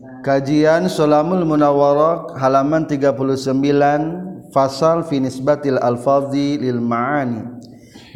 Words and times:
Kajian 0.00 0.88
Sulamul 0.88 1.44
Munawwarah 1.44 2.32
halaman 2.40 2.88
39 2.88 4.48
Fasal 4.48 5.04
Finisbatil 5.04 5.76
Al-Fadhi 5.76 6.56
lil 6.56 6.80
Ma'ani. 6.80 7.60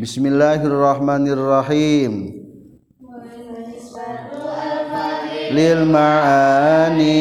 Bismillahirrahmanirrahim. 0.00 2.40
Lil 5.52 5.84
Ma'ani 5.84 7.20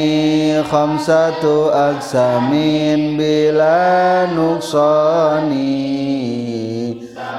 khamsatu 0.71 1.67
aksamin 1.67 3.19
bila 3.19 4.31
nuksani 4.31 5.75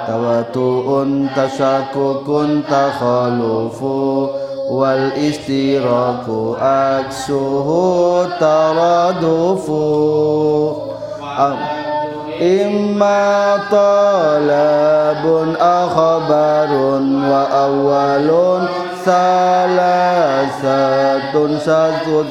Tawatu'un 0.05 1.33
tasyakukun 1.33 2.69
takhalufu 2.69 4.44
wal 4.69 5.13
istiraku 5.17 6.57
aksuhu 6.57 8.27
taradufu. 8.41 9.85
Imma 12.35 13.63
talabun 13.71 15.55
akhbarun 15.55 17.31
wa 17.31 17.47
awalun 17.47 18.67
salasatun 19.07 21.63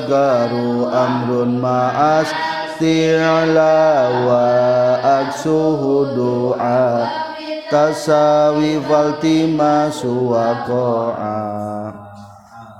garu 0.03 0.91
amrun 0.91 1.55
ma'as 1.63 2.27
ti'la 2.77 4.11
wa 4.27 4.43
aksuhu 5.23 6.11
du'a. 6.11 7.07
Tasawi 7.71 8.83
faltima 8.85 9.89
suwaqa'a 9.89 12.02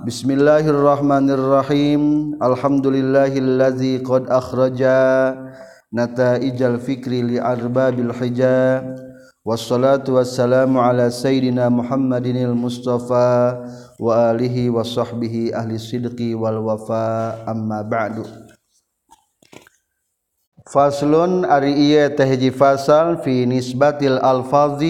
بسم 0.03 0.31
الله 0.35 0.67
الرحمن 0.67 1.31
الرحيم 1.31 2.01
الحمد 2.43 2.85
لله 2.87 3.31
الذي 3.39 4.03
قد 4.03 4.27
أخرج 4.27 4.83
نتائج 5.95 6.59
الفكر 6.63 7.11
لأرباب 7.11 7.95
الحجا 7.99 8.59
والصلاة 9.47 10.03
والسلام 10.09 10.71
على 10.77 11.07
سيدنا 11.09 11.69
محمد 11.69 12.25
المصطفى 12.25 13.31
وآله 13.99 14.69
وصحبه 14.69 15.51
أهل 15.55 15.71
الصدق 15.71 16.19
والوفاء 16.19 17.47
أما 17.47 17.81
بعد 17.81 18.27
فصل 20.67 21.45
أرئية 21.45 22.07
تهجي 22.07 22.51
فصل 22.51 23.23
في 23.23 23.45
نسبة 23.45 23.99
الألفاظ 24.03 24.83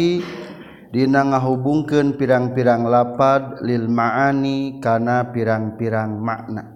Dina 0.94 1.25
ngahubungkeun 1.25 2.22
pirang-pirang 2.22 2.86
lapad 2.86 3.66
lil 3.66 3.89
ma'ani 3.89 4.77
kana 4.77 5.33
pirang-pirang 5.33 6.22
makna. 6.22 6.69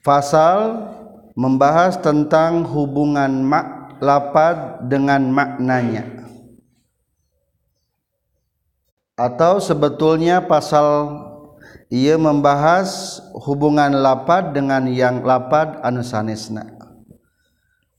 Fasal 0.00 0.88
membahas 1.36 2.00
tentang 2.00 2.64
hubungan 2.64 3.44
mak 3.44 4.00
lapad 4.00 4.88
dengan 4.88 5.28
maknanya. 5.28 6.24
Atau 9.12 9.60
sebetulnya 9.60 10.40
pasal 10.40 11.20
ia 11.92 12.16
membahas 12.16 13.20
hubungan 13.44 13.92
lapad 13.92 14.56
dengan 14.56 14.88
yang 14.88 15.20
lapad 15.20 15.84
anu 15.84 16.00
sanesna. 16.00 16.64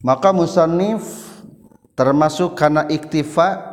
Maka 0.01 0.33
musannif 0.33 1.05
termasuk 1.93 2.57
karena 2.57 2.89
iktifa 2.89 3.70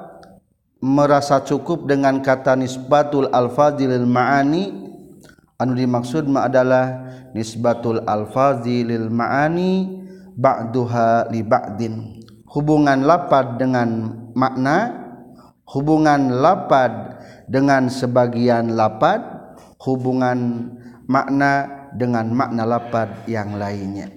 merasa 0.79 1.43
cukup 1.43 1.91
dengan 1.91 2.23
kata 2.23 2.55
nisbatul 2.55 3.31
al-fadhilil 3.31 4.07
ma'ani. 4.07 4.87
Anu 5.59 5.75
dimaksud 5.75 6.31
ma 6.31 6.47
adalah 6.47 7.11
nisbatul 7.35 8.03
al-fadhilil 8.07 9.11
ma'ani 9.11 9.91
ba'duha 10.39 11.31
li 11.35 11.43
ba'din. 11.43 12.23
Hubungan 12.49 13.05
lapad 13.05 13.59
dengan 13.61 14.15
makna 14.33 15.09
hubungan 15.69 16.41
lapad 16.41 17.21
dengan 17.45 17.93
sebagian 17.93 18.73
lapad 18.73 19.21
hubungan 19.85 20.73
makna 21.05 21.69
dengan 21.93 22.33
makna 22.33 22.65
lapad 22.65 23.29
yang 23.29 23.57
lainnya. 23.57 24.09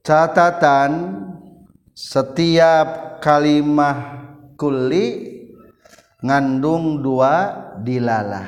Catatan 0.00 1.20
setiap 1.92 3.20
kalimah 3.20 4.19
kulli 4.60 5.40
ngandung 6.20 7.00
dua 7.00 7.56
dilalah. 7.80 8.44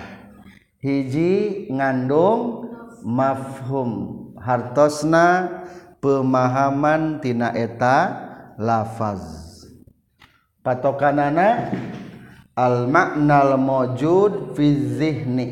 Hiji 0.84 1.66
ngandung 1.72 2.68
mafhum. 3.00 4.20
Hartosna 4.36 5.48
pemahaman 6.04 7.24
tina 7.24 7.56
eta 7.56 8.12
lafaz. 8.60 9.22
Patokanana 10.60 11.72
al 12.52 12.84
maknal 12.92 13.56
mawjud 13.56 14.52
fi 14.52 14.66
zihni. 15.00 15.48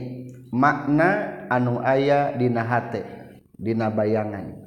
Makna 0.51 1.41
anu 1.49 1.79
aya 1.81 2.35
dina 2.35 2.67
hate 2.67 3.07
dina 3.55 3.87
bayangan. 3.89 4.59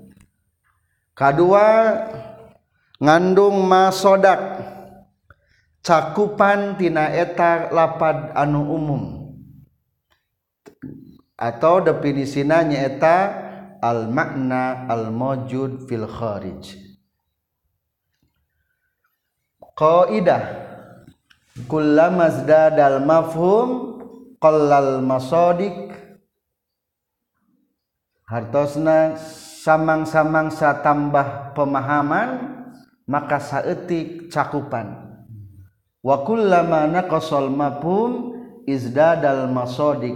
Kadua 1.11 1.99
ngandung 3.03 3.67
masodak 3.67 4.72
cakupan 5.83 6.79
tina 6.79 7.11
eta 7.11 7.69
lapad 7.69 8.31
anu 8.33 8.63
umum. 8.71 9.03
Atau 11.35 11.83
definisina 11.83 12.63
nyaeta 12.63 13.43
al 13.83 14.07
makna 14.07 14.87
al 14.87 15.11
mawjud 15.11 15.85
fil 15.85 16.07
kharij. 16.07 16.79
Qaidah. 19.75 20.63
Kullama 21.69 22.33
zdadal 22.33 23.05
mafhum 23.05 23.69
qallal 24.41 25.05
masadik 25.05 25.93
hartosna 28.25 29.13
samang-samang 29.61 30.49
tambah 30.81 31.53
pemahaman 31.53 32.29
maka 33.05 33.37
saeutik 33.37 34.33
cakupan 34.33 35.02
wakullama 36.03 36.85
naqasal 36.91 37.47
mafhum 37.47 38.35
izdadal 38.67 39.47
masodik 39.47 40.13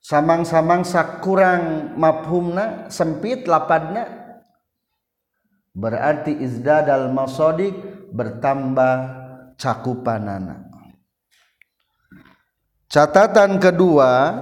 samang-samang 0.00 0.82
sakurang 0.82 1.94
mafhumna 2.00 2.88
sempit 2.88 3.44
lapadna 3.44 4.08
berarti 5.76 6.34
izdadal 6.40 7.12
masodik 7.12 7.76
bertambah 8.10 8.96
cakupanana. 9.60 10.66
Catatan 12.90 13.62
kedua 13.62 14.34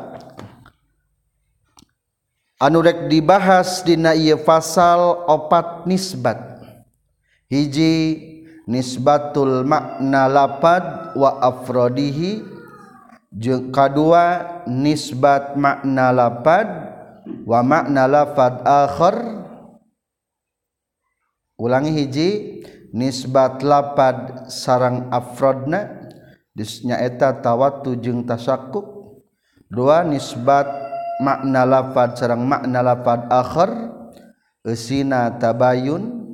anurek 2.56 3.12
dibahas 3.12 3.84
dina 3.84 4.16
ieu 4.16 4.40
pasal 4.40 5.28
opat 5.28 5.84
nisbat. 5.84 6.40
Hiji 7.52 7.92
nisbatul 8.68 9.64
makna 9.64 10.28
lapad 10.28 11.16
wa 11.16 11.40
afrodihi 11.40 12.44
jeung 13.32 13.72
kadua 13.72 14.60
nisbat 14.68 15.56
makna 15.56 16.12
lapad 16.12 16.68
wa 17.48 17.64
makna 17.64 18.04
lafad 18.04 18.60
akhir 18.68 19.16
ulangi 21.56 21.96
hiji 21.96 22.30
nisbat 22.92 23.64
lapad 23.64 24.48
sarang 24.52 25.08
afrodna 25.08 26.12
disnyaeta 26.52 27.40
tawatu 27.40 27.96
jeung 27.96 28.28
tasakuk 28.28 28.84
dua 29.72 30.04
nisbat 30.04 30.68
makna 31.24 31.64
lafad 31.64 32.20
sarang 32.20 32.44
makna 32.44 32.84
lafad 32.84 33.32
akhir 33.32 33.72
esina 34.68 35.40
tabayun. 35.40 36.27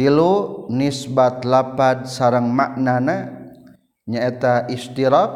tilu 0.00 0.64
nisbat 0.72 1.44
lapad 1.44 2.08
sarang 2.08 2.48
maknana 2.48 3.36
nyaeta 4.08 4.64
istirahat 4.72 5.28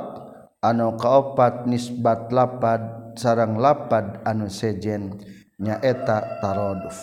anu 0.64 0.96
kaopat 0.96 1.68
nisbat 1.68 2.32
lapad 2.32 3.12
sarang 3.12 3.60
lapad 3.60 4.24
anu 4.24 4.48
sejen 4.48 5.20
nyaeta 5.60 6.40
taroduf. 6.40 6.96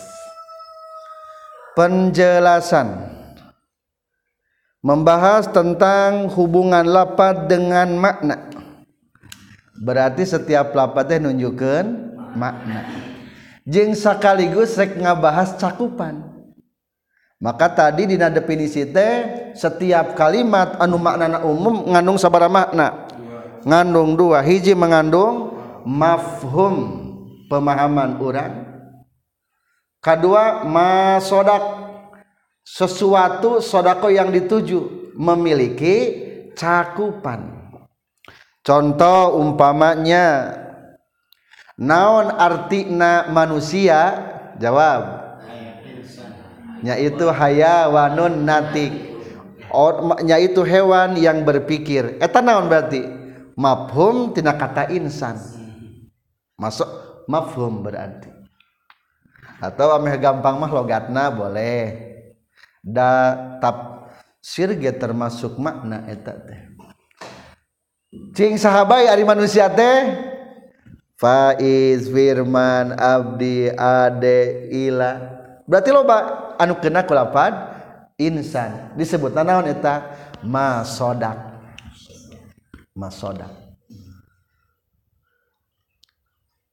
Penjelasan. 1.78 3.22
Membahas 4.82 5.46
tentang 5.54 6.26
hubungan 6.34 6.82
lapad 6.82 7.46
dengan 7.46 7.94
makna. 7.94 8.50
Berarti 9.78 10.26
setiap 10.26 10.74
lapad 10.74 11.06
teh 11.06 11.22
nunjukkan 11.22 11.86
makna. 12.34 12.90
Jeung 13.62 13.94
sekaligus 13.94 14.74
rek 14.74 14.98
ngabahas 14.98 15.54
cakupan. 15.62 16.31
Maka 17.42 17.66
tadi 17.74 18.06
dina 18.06 18.30
definisi 18.30 18.86
teh 18.86 19.50
setiap 19.58 20.14
kalimat 20.14 20.78
anu 20.78 20.94
maknana 20.94 21.42
umum 21.42 21.90
ngandung 21.90 22.14
sabara 22.14 22.46
makna. 22.46 23.10
Ngandung 23.66 24.14
dua 24.14 24.46
hiji 24.46 24.78
mengandung 24.78 25.58
mafhum 25.82 27.02
pemahaman 27.50 28.14
orang 28.22 28.54
kedua 29.98 30.62
masodak 30.62 31.62
sesuatu 32.62 33.58
sodako 33.58 34.10
yang 34.10 34.30
dituju 34.30 35.10
memiliki 35.18 35.96
cakupan. 36.54 37.58
Contoh 38.62 39.42
umpamanya 39.42 40.54
naon 41.74 42.30
artina 42.38 43.26
manusia? 43.34 44.30
Jawab 44.62 45.31
nya 46.82 46.98
itu 46.98 47.30
hayawanun 47.30 48.42
natik. 48.44 48.92
Nya 50.26 50.36
itu 50.36 50.60
hewan 50.68 51.16
yang 51.16 51.48
berpikir. 51.48 52.20
Eta 52.20 52.44
naon 52.44 52.68
berarti? 52.68 53.00
Mafhum 53.56 54.36
tina 54.36 54.52
kata 54.52 54.92
insan. 54.92 55.40
Masuk 56.60 56.86
mafhum 57.24 57.80
berarti. 57.80 58.28
Atau 59.62 59.94
ameh 59.94 60.18
gampang 60.20 60.60
mah 60.60 60.68
logatna 60.68 61.32
boleh. 61.32 62.12
Da 62.84 63.32
tafsir 63.62 64.74
ge 64.76 64.92
termasuk 64.92 65.56
makna 65.56 66.04
eta 66.10 66.34
teh. 66.34 66.60
Cing 68.36 68.60
sahabai 68.60 69.08
ari 69.08 69.24
manusia 69.24 69.72
teh? 69.72 70.28
Faiz 71.16 72.10
firman 72.10 72.92
abdi 72.98 73.72
ade 73.72 74.68
ila. 74.68 75.16
Berarti 75.64 75.90
loba 75.94 76.18
anu 76.62 76.78
kena 76.78 77.02
ku 77.02 77.12
lapad? 77.12 77.82
Insan. 78.22 78.94
Disebut 78.94 79.34
naon 79.34 79.66
eta? 79.66 80.14
Masodak. 80.46 81.58
Masodak. 82.94 83.50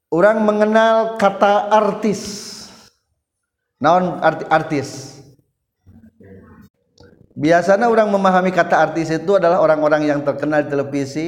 Orang 0.09 0.45
mengenal 0.45 1.18
kata 1.18 1.74
artis. 1.74 2.45
Naon 3.81 4.21
arti 4.21 4.45
artis? 4.50 4.89
Biasanya 7.39 7.88
orang 7.88 8.12
memahami 8.12 8.51
kata 8.51 8.75
artis 8.75 9.07
itu 9.15 9.39
adalah 9.39 9.63
orang-orang 9.63 10.12
yang 10.12 10.19
terkenal 10.27 10.59
di 10.59 10.69
televisi 10.69 11.27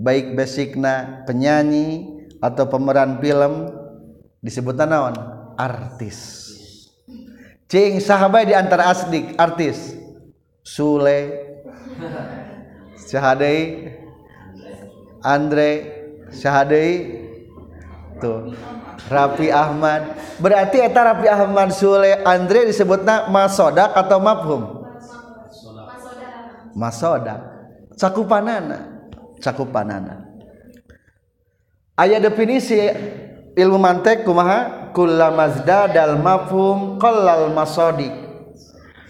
baik 0.00 0.32
basicna 0.32 1.22
penyanyi 1.28 2.08
atau 2.40 2.64
pemeran 2.66 3.20
film. 3.20 3.68
Disebut 4.40 4.74
naon? 4.80 5.14
Artis 5.60 6.41
cing 7.72 8.04
sahabat 8.04 8.44
di 8.44 8.52
antara 8.52 8.92
asdik 8.92 9.32
artis. 9.40 9.96
Sule. 10.60 11.40
Syahadei. 13.00 13.88
Andre. 15.24 15.70
Syahadei. 16.28 17.16
Tuh. 18.20 18.52
Raffi 19.08 19.48
Ahmad. 19.48 20.20
Berarti 20.36 20.84
eta 20.84 21.00
Raffi 21.00 21.26
Ahmad 21.32 21.72
Sule 21.72 22.20
Andre 22.28 22.68
disebutna 22.68 23.32
masodak 23.32 23.96
atau 23.96 24.20
mafhum? 24.20 24.62
Masodak. 26.76 27.40
Cakupanana. 27.96 29.08
Cakupanana. 29.40 30.28
Ayat 31.96 32.20
definisi 32.20 32.76
ilmu 33.56 33.80
mantek 33.80 34.28
kumaha? 34.28 34.81
Kullamazda 34.92 35.90
dal 35.90 36.20
mafhum 36.20 36.96
qallal 37.00 37.50
masodi. 37.52 38.08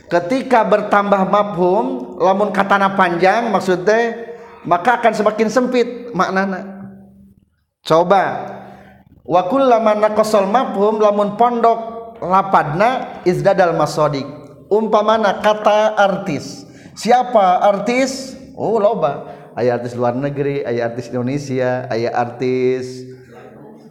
Ketika 0.08 0.64
bertambah 0.64 1.29
mafhum 1.29 2.17
lamun 2.20 2.55
katana 2.55 2.94
panjang 2.94 3.50
maksudnya 3.50 4.31
maka 4.62 5.02
akan 5.02 5.12
semakin 5.12 5.49
sempit 5.50 5.88
maknana. 6.14 6.88
Coba 7.82 8.25
wa 9.26 9.43
kullama 9.50 9.99
naqasal 9.99 10.46
mafhum 10.46 11.02
lamun 11.02 11.34
pondok 11.34 11.79
lapadna 12.23 13.20
izdadal 13.26 13.75
masodik 13.75 14.25
umpamana 14.70 15.43
kata 15.43 15.99
artis. 15.99 16.64
Siapa 16.93 17.61
artis? 17.61 18.37
Oh 18.55 18.76
loba. 18.79 19.43
Aya 19.52 19.76
artis 19.76 19.93
luar 19.93 20.17
negeri 20.17 20.64
aya 20.64 20.88
artis 20.88 21.12
Indonesia 21.12 21.84
aya 21.93 22.08
artis 22.17 23.05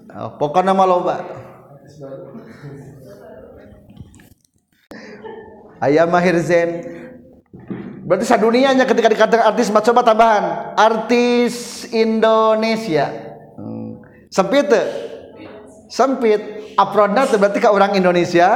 oh, 0.09 0.41
pokoknya 0.41 0.73
nama 0.73 0.83
loba 0.89 1.15
aya 5.81 6.03
Mahir 6.05 6.37
Zen. 6.45 6.69
Berarti 8.05 8.25
sadunianya 8.27 8.85
ketika 8.85 9.07
dikatakan 9.09 9.45
artis 9.55 9.71
coba 9.71 10.01
tambahan. 10.05 10.75
Artis 10.77 11.85
Indonesia. 11.89 13.07
Hmm. 13.57 14.03
sempit 14.31 14.69
tuh 14.69 14.85
sempit. 15.91 16.41
Aprodna 16.79 17.27
berarti 17.27 17.59
ke 17.59 17.67
orang 17.67 17.99
Indonesia? 17.99 18.47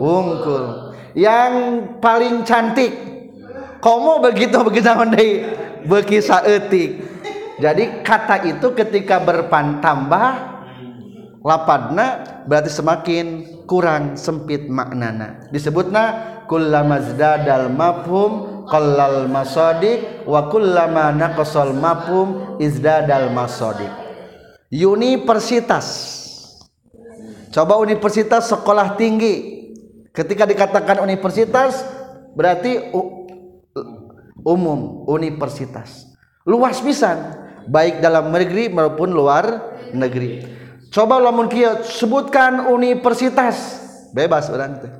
Wungkul. 0.00 0.96
Yang 1.12 1.52
paling 2.00 2.42
cantik. 2.48 2.92
Komo 3.78 4.24
begitu 4.24 4.58
begitu 4.64 4.88
deui? 4.88 5.46
Beuki 5.84 6.18
saeutik. 6.18 6.98
Jadi 7.60 8.02
kata 8.02 8.48
itu 8.48 8.72
ketika 8.74 9.20
berpantambah 9.22 10.47
lapadna 11.44 12.42
berarti 12.46 12.70
semakin 12.70 13.26
kurang 13.68 14.18
sempit 14.18 14.66
maknana. 14.66 15.48
Disebutna 15.54 16.44
kullama 16.48 17.02
zdadal 17.14 17.70
mafhum 17.70 18.64
qallal 18.66 19.28
masadik 19.30 20.24
wa 20.26 20.48
kullama 20.50 21.14
naqasal 21.14 21.76
mafhum 21.76 22.58
izdadal 22.62 23.30
masadik 23.30 24.08
universitas. 24.72 26.16
Coba 27.48 27.80
universitas 27.80 28.52
sekolah 28.52 29.00
tinggi. 29.00 29.64
Ketika 30.12 30.44
dikatakan 30.44 31.00
universitas 31.00 31.80
berarti 32.36 32.92
umum 34.44 35.08
universitas. 35.08 36.12
Luas 36.44 36.80
pisan 36.80 37.36
baik 37.68 38.00
dalam 38.00 38.32
negeri 38.32 38.72
maupun 38.72 39.12
luar 39.12 39.76
negeri 39.92 40.44
coba 40.92 41.20
lamun 41.20 41.46
kieu 41.50 41.84
sebutkan 41.84 42.68
universitas. 42.72 43.80
Bebas 44.12 44.48
orang 44.48 44.80
teh. 44.80 44.92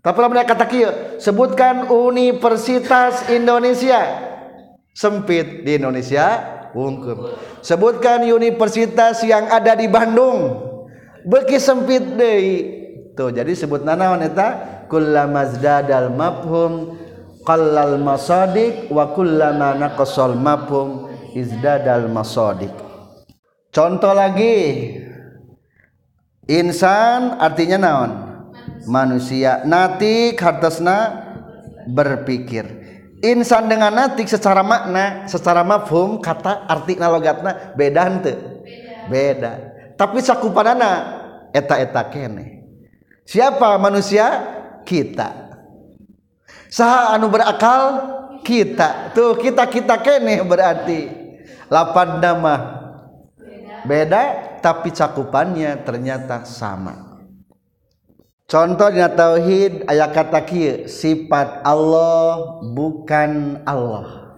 Tapi 0.00 0.16
lamun 0.20 0.40
kata 0.44 0.64
kieu 0.68 0.90
sebutkan 1.20 1.88
Universitas 1.92 3.28
Indonesia. 3.28 4.28
Sempit 4.90 5.62
di 5.62 5.78
Indonesia 5.78 6.58
wungkum 6.74 7.32
sebutkan 7.62 8.24
universitas 8.26 9.22
yang 9.24 9.48
ada 9.48 9.76
di 9.76 9.86
Bandung. 9.86 10.66
Beki 11.24 11.60
sempit 11.60 12.16
deui. 12.16 12.80
Tuh 13.12 13.28
jadi 13.28 13.52
sebut 13.52 13.84
nanaon 13.84 14.24
eta 14.24 14.80
kullamazdadal 14.88 16.10
mafhum 16.10 16.98
qallal 17.44 17.96
masadik 18.00 18.90
wa 18.92 19.14
kullama 19.16 19.76
naqasal 19.76 20.36
mafhum 20.36 21.08
izdadal 21.32 22.10
masadik 22.10 22.72
contoh 23.70 24.12
lagi 24.12 24.56
insan 26.50 27.38
artinya 27.38 27.78
naon? 27.78 28.12
Manusia. 28.90 29.62
Natik 29.62 30.34
hartasna 30.42 31.30
berpikir. 31.86 32.66
Insan 33.20 33.68
dengan 33.68 33.92
natik 33.92 34.26
secara 34.26 34.64
makna 34.64 35.28
secara 35.28 35.60
mafhum 35.60 36.18
kata 36.24 36.64
arti 36.66 36.96
logatna 36.96 37.76
beda 37.76 38.00
henteu. 38.08 38.64
Beda. 39.12 39.52
Tapi 39.94 40.24
sakupanana 40.24 40.90
eta-eta 41.52 42.08
kene. 42.08 42.64
Siapa 43.28 43.76
manusia? 43.76 44.26
Kita. 44.88 45.52
Saha 46.72 47.12
anu 47.14 47.28
berakal? 47.28 48.08
Kita. 48.40 49.12
Tuh 49.12 49.36
kita 49.36 49.68
kita 49.68 50.00
kene 50.00 50.40
berarti. 50.40 51.12
Lapan 51.68 52.18
nama. 52.18 52.56
Beda 53.84 54.49
tapi 54.60 54.92
cakupannya 54.92 55.80
ternyata 55.82 56.44
sama. 56.44 57.10
Contoh 58.50 58.90
di 58.90 58.98
tauhid 58.98 59.86
ayat 59.86 60.10
kata 60.10 60.42
kieu 60.42 60.90
sifat 60.90 61.62
Allah 61.62 62.58
bukan 62.74 63.62
Allah. 63.62 64.36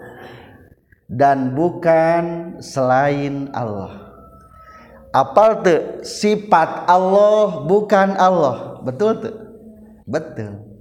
Dan 1.13 1.53
bukan 1.53 2.57
selain 2.65 3.53
Allah. 3.53 4.17
Apal 5.13 5.61
tuh 5.61 5.81
sifat 6.05 6.89
Allah 6.89 7.69
bukan 7.69 8.17
Allah. 8.17 8.81
Betul 8.81 9.21
tuh 9.21 9.37
betul. 10.09 10.73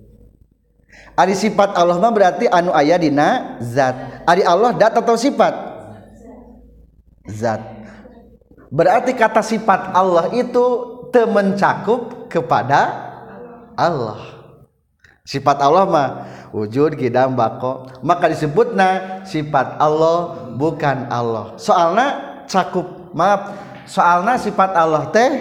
Ari 1.16 1.36
sifat 1.36 1.76
Allah 1.76 2.00
mah 2.00 2.12
berarti 2.12 2.48
anu 2.48 2.72
aya 2.72 2.96
dina 2.96 3.60
zat. 3.64 4.24
Ari 4.28 4.44
Allah 4.44 4.76
dat 4.76 4.96
atau 4.96 5.16
sifat? 5.20 5.52
Zat. 7.28 7.81
Berarti 8.72 9.12
kata 9.12 9.44
sifat 9.44 9.92
Allah 9.92 10.32
itu 10.32 10.64
temencakup 11.12 12.32
kepada 12.32 13.12
Allah. 13.76 14.40
Sifat 15.28 15.60
Allah 15.60 15.84
mah 15.86 16.10
wujud 16.56 16.96
gidam 16.96 17.36
bako. 17.36 18.00
Maka 18.00 18.32
disebutna 18.32 19.22
sifat 19.28 19.76
Allah 19.76 20.50
bukan 20.56 21.12
Allah. 21.12 21.60
Soalnya 21.60 22.32
cakup 22.48 23.16
maaf 23.16 23.52
soalnya 23.88 24.36
sifat 24.40 24.72
Allah 24.76 25.08
teh 25.12 25.32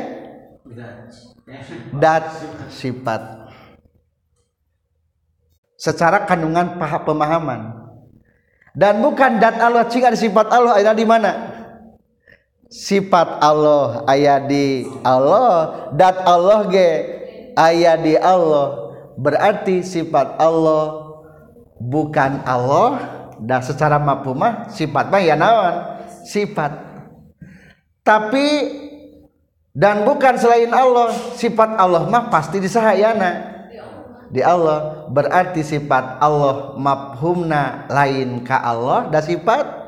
dat 1.98 2.30
sifat 2.70 3.50
secara 5.74 6.26
kandungan 6.26 6.78
pemahaman 6.78 7.74
dan 8.74 9.02
bukan 9.02 9.42
dat 9.42 9.58
Allah 9.58 9.86
jika 9.90 10.14
sifat 10.14 10.46
Allah 10.50 10.78
ada 10.78 10.94
di 10.94 11.02
mana 11.02 11.49
sifat 12.70 13.42
Allah 13.42 14.06
ayat 14.06 14.46
di 14.46 14.86
Allah 15.02 15.90
dat 15.90 16.22
Allah 16.22 16.70
ge 16.70 16.90
ayat 17.58 17.98
di 18.00 18.14
Allah. 18.16 18.94
Berarti 19.18 19.82
sifat 19.82 20.38
Allah 20.38 21.18
bukan 21.76 22.40
Allah. 22.46 23.18
Dan 23.40 23.64
secara 23.64 23.96
mafhumah 23.96 24.68
sifat 24.68 25.08
mah 25.08 25.20
ya 25.20 25.32
naon? 25.32 25.74
Sifat. 26.28 26.76
Tapi 28.04 28.48
dan 29.72 30.04
bukan 30.04 30.36
selain 30.36 30.68
Allah 30.76 31.08
sifat 31.40 31.78
Allah 31.80 32.04
mah 32.04 32.28
pasti 32.28 32.60
disahayana 32.60 33.64
di 34.28 34.44
Allah. 34.44 35.08
Berarti 35.08 35.64
sifat 35.64 36.20
Allah 36.20 36.76
mafhumna 36.76 37.88
lain 37.88 38.44
ka 38.44 38.60
Allah. 38.60 39.08
Dan 39.08 39.24
sifat 39.24 39.79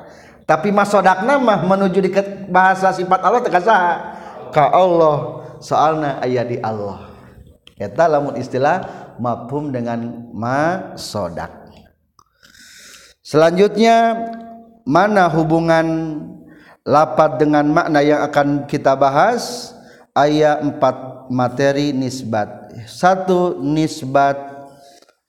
tapi 0.53 0.69
masodakna 0.69 1.41
mah 1.41 1.65
menuju 1.65 1.99
di 2.05 2.13
bahasa 2.53 2.93
sifat 2.93 3.25
Allah 3.25 3.41
tegasa 3.41 3.77
ka 4.53 4.69
Allah 4.69 5.49
soalna 5.65 6.21
ayat 6.21 6.45
di 6.53 6.61
Allah 6.61 7.09
eta 7.81 8.05
lamun 8.05 8.37
istilah 8.37 8.85
mafhum 9.17 9.73
dengan 9.73 10.29
masodak 10.37 11.63
Selanjutnya 13.23 14.29
mana 14.85 15.31
hubungan 15.31 16.19
lapat 16.85 17.39
dengan 17.39 17.65
makna 17.71 18.03
yang 18.03 18.21
akan 18.29 18.69
kita 18.69 18.93
bahas? 18.93 19.73
Ayat 20.13 20.61
4 20.61 21.33
materi 21.33 21.97
nisbat. 21.97 22.77
Satu 22.85 23.57
nisbat 23.63 24.37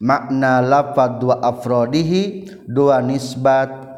makna 0.01 0.59
lafad 0.59 1.21
dua 1.23 1.39
afrodihi, 1.39 2.49
dua 2.67 2.99
nisbat 2.99 3.92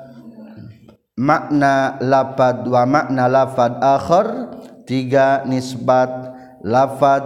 makna 1.16 1.96
lafad 2.04 2.68
dua 2.68 2.84
makna 2.84 3.32
lafad 3.32 3.80
akhir, 3.80 4.52
tiga 4.84 5.48
nisbat 5.48 6.12
lafad 6.62 7.24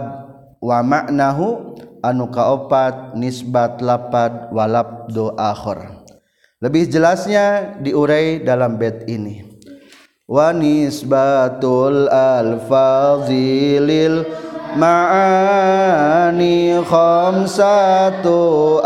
wa 0.62 0.78
maknahu 0.86 1.74
anu 2.00 2.30
kaopat 2.30 3.18
nisbat 3.18 3.82
lapad 3.82 4.54
walabdo 4.54 5.34
akhir. 5.36 6.00
Lebih 6.60 6.92
jelasnya 6.92 7.80
diurai 7.80 8.44
dalam 8.44 8.76
bait 8.76 9.08
ini. 9.08 9.48
Wa 10.30 10.54
nisbatul 10.54 12.06
alfazilil 12.12 14.22
ma'ani 14.78 16.78
khamsatu 16.86 18.78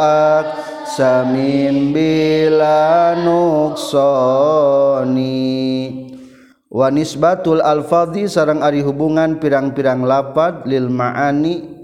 samim 0.94 1.90
bila 1.90 3.18
nuksoni. 3.18 4.06
Wa 6.70 6.90
nisbatul 6.90 7.62
alfadhi 7.62 8.30
sarang 8.30 8.62
ari 8.62 8.82
hubungan 8.82 9.42
pirang-pirang 9.42 10.06
lapad 10.06 10.66
lil 10.66 10.90
ma'ani. 10.90 11.74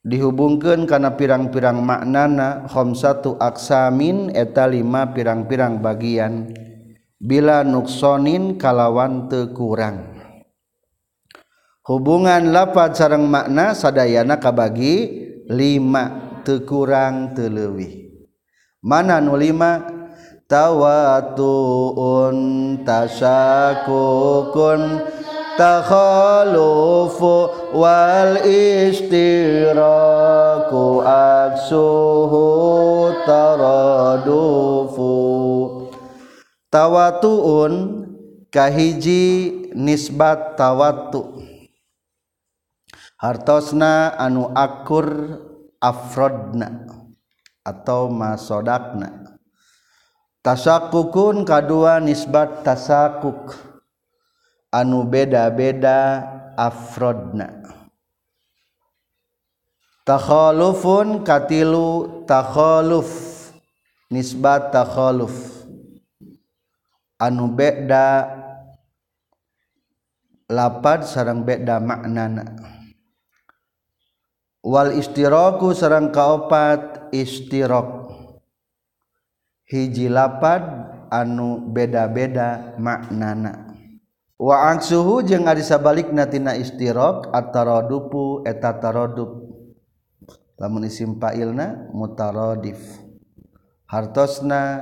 Dihubungkan 0.00 0.88
karena 0.88 1.12
pirang-pirang 1.12 1.84
maknana 1.84 2.64
satu 2.96 3.36
aksamin 3.36 4.32
eta 4.32 4.64
lima 4.64 5.12
pirang-pirang 5.12 5.84
bagian. 5.84 6.56
Bila 7.20 7.60
nuksonin 7.60 8.56
kalawan 8.56 9.28
tekurang 9.28 10.20
hubungan 11.90 12.54
lapad 12.54 12.94
sarang 12.94 13.26
makna 13.26 13.74
sadayana 13.74 14.38
kabagi 14.38 15.10
lima 15.50 16.38
tekurang 16.46 17.34
telewih 17.34 18.09
mana 18.80 19.20
nulima 19.20 19.84
tawatuun 20.48 22.36
tasakukun 22.80 24.80
takhalufu 25.60 27.52
wal 27.76 28.40
istiraku 28.48 29.84
aksuhu 31.04 32.44
taradufu. 33.28 35.12
Tawatuun 36.70 38.06
kahiji 38.48 39.52
nisbat 39.76 40.56
tawatu. 40.56 41.44
Hartosna 43.20 44.16
anu 44.16 44.48
akur 44.56 45.36
afrodna. 45.76 46.99
atau 47.64 48.08
masodakna. 48.08 49.36
Tasakukun 50.40 51.44
kadua 51.44 52.00
nisbat 52.00 52.64
tasakuk 52.64 53.52
anu 54.72 55.04
beda-beda 55.04 56.24
afrodna. 56.56 57.60
Takhalufun 60.08 61.22
katilu 61.22 62.24
takhaluf. 62.24 63.28
Nisbat 64.10 64.74
takhaluf. 64.74 65.60
Anu 67.20 67.52
beda 67.52 68.26
lapad 70.50 71.04
sarang 71.06 71.44
beda 71.44 71.78
maknana. 71.78 72.79
wal 74.60 74.92
istiroku 74.92 75.72
sarang 75.72 76.12
kaopat 76.12 77.12
istirok. 77.12 78.12
Hiji 79.70 80.10
lapad 80.10 80.62
anu 81.14 81.70
beda-beda 81.70 82.74
maknana. 82.76 83.70
Waang 84.40 84.80
suhu 84.80 85.20
jeung 85.20 85.44
adisabalik 85.46 86.10
natina 86.16 86.56
istirok 86.56 87.28
atarodupu 87.28 88.40
etatarodup 88.48 89.36
lamun 90.56 90.88
isim 90.88 91.20
fa'ilna 91.20 91.92
mutarodif. 91.92 92.80
Hartosna 93.84 94.80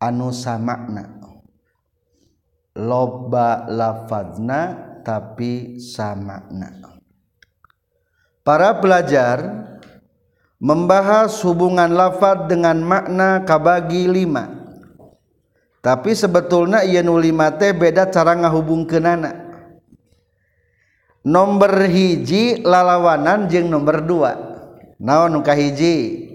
anu 0.00 0.32
samakna. 0.32 1.20
Loba 2.78 3.66
lafadzna 3.68 4.60
tapi 5.04 5.82
samakna. 5.82 6.87
para 8.48 8.80
pelajar 8.80 9.68
membahas 10.56 11.36
hubungan 11.44 11.92
lafad 11.92 12.48
dengan 12.48 12.80
makna 12.80 13.44
kabagi 13.44 14.08
lima. 14.08 14.48
Tapi 15.84 16.16
sebetulnya 16.16 16.80
ia 16.80 17.04
nulima 17.04 17.52
teh 17.52 17.76
beda 17.76 18.08
cara 18.08 18.32
ngahubung 18.32 18.88
ke 18.88 18.96
nana 18.96 19.48
nomor 21.28 21.84
hiji 21.84 22.64
lalawanan 22.64 23.52
jeng 23.52 23.68
nomor 23.68 24.00
dua. 24.00 24.32
Naon 24.96 25.38
nuka 25.38 25.52
hiji? 25.52 26.26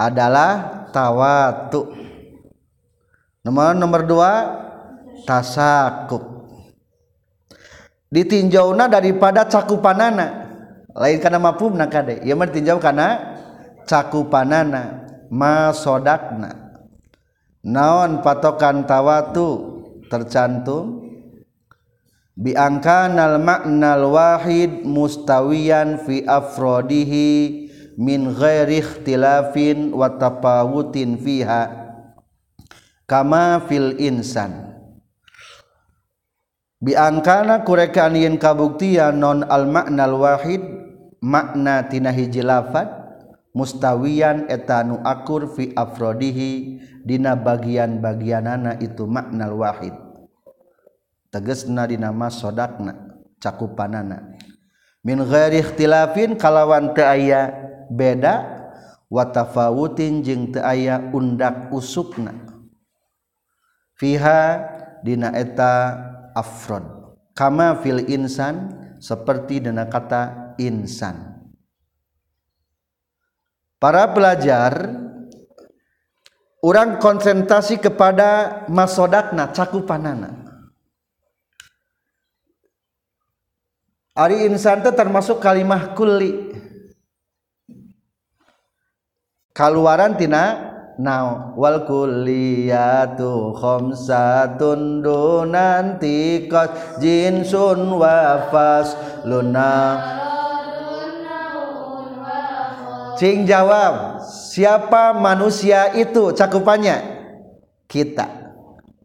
Adalah 0.00 0.88
tawatu. 0.90 1.92
Nomor 3.44 3.76
nomor 3.76 4.08
dua 4.08 4.32
tasakuk 5.28 6.24
ditinjauna 8.08 8.88
daripada 8.88 9.44
cakupanana. 9.44 10.47
Lain 10.98 11.18
karena 11.22 11.38
mafhum 11.38 11.78
kade. 11.86 12.26
Ia 12.26 12.34
mah 12.34 12.50
karena 12.50 13.08
cakupanana 13.86 15.06
masodakna. 15.30 16.82
Naon 17.62 18.20
patokan 18.20 18.84
tawatu? 18.84 19.78
Tercantum. 20.10 21.06
Biangkanal 22.38 23.42
maknal 23.42 24.14
wahid 24.14 24.86
mustawiyan 24.86 25.98
fi 26.06 26.22
afrodihi 26.22 27.30
min 27.98 28.30
ghairi 28.30 28.78
ikhtilafin 28.78 29.90
wa 29.90 30.06
tafawutin 30.06 31.18
fiha. 31.18 31.66
Kama 33.10 33.66
fil 33.66 33.98
insan. 33.98 34.70
Biangkana 36.78 37.66
kurekan 37.66 38.14
yen 38.14 38.38
kabuktian 38.38 39.18
non 39.18 39.42
al 39.42 39.66
maknal 39.66 40.14
wahid 40.22 40.87
maknatina 41.18 42.14
hiji 42.14 42.42
lafat 42.42 42.88
mustawiyan 43.54 44.46
etanu 44.46 45.02
akur 45.02 45.50
fi 45.50 45.74
afrodihi 45.74 46.78
dina 47.02 47.34
bagian-bagianana 47.34 48.78
itu 48.78 49.08
makna 49.08 49.50
wahid. 49.50 49.94
Tegesna 51.28 51.84
dinama 51.84 52.32
sodakna 52.32 53.20
cakupanana. 53.42 54.38
Min 55.04 55.20
ghairi 55.22 55.60
ikhtilafin 55.60 56.34
kalawan 56.36 56.92
teu 56.96 57.06
aya 57.06 57.52
beda 57.88 58.44
wa 59.08 59.24
tafawutin 59.28 60.24
jeung 60.24 60.52
teu 60.52 60.64
aya 60.64 61.08
undak 61.12 61.72
usukna 61.72 62.34
fiha 63.96 64.64
dina 65.04 65.32
eta 65.36 65.96
afrod. 66.32 66.84
Kama 67.36 67.78
fil 67.78 68.02
insan 68.10 68.74
seperti 68.98 69.62
dina 69.62 69.86
kata 69.86 70.47
insan. 70.58 71.38
Para 73.78 74.10
pelajar 74.10 74.90
orang 76.58 76.98
konsentrasi 76.98 77.78
kepada 77.78 78.62
masodakna 78.66 79.54
cakupanana. 79.54 80.34
Ari 84.18 84.50
insan 84.50 84.82
itu 84.82 84.90
termasuk 84.90 85.38
kalimah 85.38 85.94
kuli 85.94 86.50
kaluaran 89.54 90.18
tina 90.18 90.74
nau 90.98 91.54
wal 91.54 91.86
kulliyatu 91.86 93.54
khamsatun 93.54 95.06
dunanti 95.06 96.50
qad 96.50 96.98
jinsun 96.98 97.94
wa 97.94 98.50
fasluna 98.50 100.17
Cing 103.18 103.50
jawab 103.50 104.22
siapa 104.30 105.10
manusia 105.10 105.90
itu 105.98 106.30
cakupannya 106.30 107.18
kita 107.90 108.38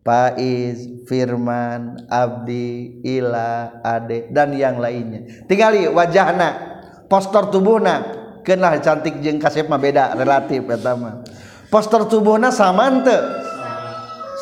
Faiz, 0.03 1.07
Firman, 1.07 2.05
Abdi, 2.11 2.99
Ila, 3.07 3.79
Ade 3.79 4.27
dan 4.35 4.51
yang 4.51 4.75
lainnya. 4.77 5.47
Tinggali 5.47 5.87
wajahna, 5.87 6.83
poster 7.07 7.47
tubuhna, 7.47 8.03
kenlah 8.43 8.83
cantik 8.83 9.23
jeung 9.23 9.39
kasep 9.39 9.71
mah 9.71 9.79
beda 9.79 10.11
relatif 10.19 10.67
pertama. 10.67 11.23
Poster 11.71 12.03
tubuhna 12.05 12.51
sama 12.51 12.91
ente? 12.91 13.15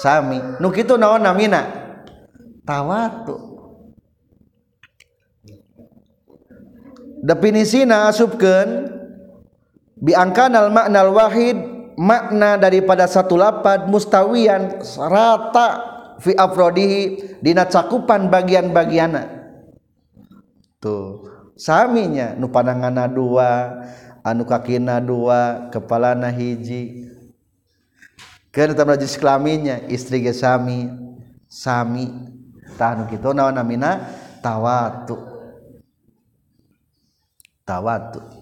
Sami. 0.01 0.41
Nu 0.57 0.73
kitu 0.73 0.97
naon 0.97 1.21
namina? 1.21 1.61
Tawatu. 2.65 3.53
Definisina 7.21 8.09
asupkeun 8.09 9.00
bi 10.01 10.17
angkanal 10.17 10.73
maknal 10.73 11.13
wahid 11.13 11.57
makna 11.93 12.57
daripada 12.57 13.05
satu 13.05 13.37
lapad 13.37 13.85
mustawian 13.85 14.81
rata 14.97 15.69
fi 16.17 16.33
afrodihi 16.33 17.37
dina 17.37 17.69
cakupan 17.69 18.25
bagian-bagiana 18.33 19.29
tuh 20.81 21.29
saminya 21.53 22.33
nu 22.33 22.49
pandanganna 22.49 23.05
dua 23.05 23.77
anu 24.25 24.45
kakina 24.45 24.97
dua 24.97 25.69
kepalana 25.69 26.33
hiji. 26.33 27.09
Keun 28.51 28.75
tambah 28.75 28.99
jenis 28.99 29.15
kelaminnya 29.15 29.87
istri 29.87 30.19
ge 30.19 30.35
sami 30.35 30.91
sami. 31.47 32.11
Tah 32.75 32.99
nu 32.99 33.07
kitu 33.07 33.31
naon 33.31 33.55
namina? 33.55 34.11
Tawatu. 34.43 35.15
Tawatu 37.63 38.40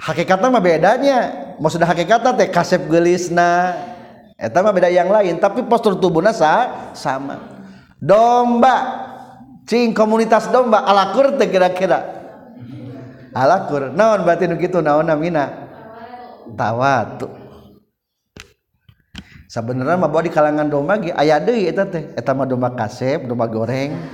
hakikatnya 0.00 0.48
mah 0.48 0.62
bedanya. 0.62 1.18
Mau 1.56 1.72
sudah 1.72 1.88
hakikatnya 1.88 2.36
teh 2.36 2.48
kasep 2.52 2.84
gelisna 2.88 3.72
eta 4.36 4.60
mah 4.60 4.68
beda 4.68 4.92
yang 4.92 5.08
lain 5.08 5.40
tapi 5.40 5.64
postur 5.64 5.96
tubuhnya 5.96 6.36
sa 6.36 6.92
sama. 6.92 7.64
Domba. 7.96 9.08
Cing 9.66 9.96
komunitas 9.96 10.52
domba. 10.52 10.84
Alakur 10.84 11.40
teh 11.40 11.48
kira-kira. 11.48 12.04
Alakur. 13.32 13.90
Naon 13.90 14.22
batin 14.22 14.54
gitu 14.60 14.84
naon 14.84 15.08
namina 15.08 15.66
tawatu. 16.54 17.26
Sebenarnya 19.46 19.96
mah 19.96 20.10
bahwa 20.10 20.26
di 20.26 20.32
kalangan 20.34 20.68
domba 20.68 21.00
ge 21.00 21.16
aya 21.16 21.40
deui 21.40 21.66
eta 21.66 21.88
teh. 21.88 22.12
Eta 22.12 22.36
mah 22.36 22.44
domba 22.44 22.76
kasep 22.76 23.24
domba 23.24 23.48
goreng. 23.48 23.96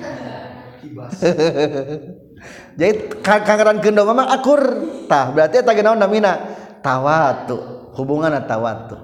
Jadi 2.79 2.93
kangeran 3.21 3.83
ke 3.83 3.91
domba 3.91 4.23
mah 4.23 4.31
akur. 4.31 4.63
Tah 5.13 5.29
berarti 5.29 5.61
eta 5.61 5.77
naon 5.85 6.01
namina? 6.01 6.41
Tawatu. 6.81 7.93
Hubungan 7.93 8.33
tawatu. 8.49 8.97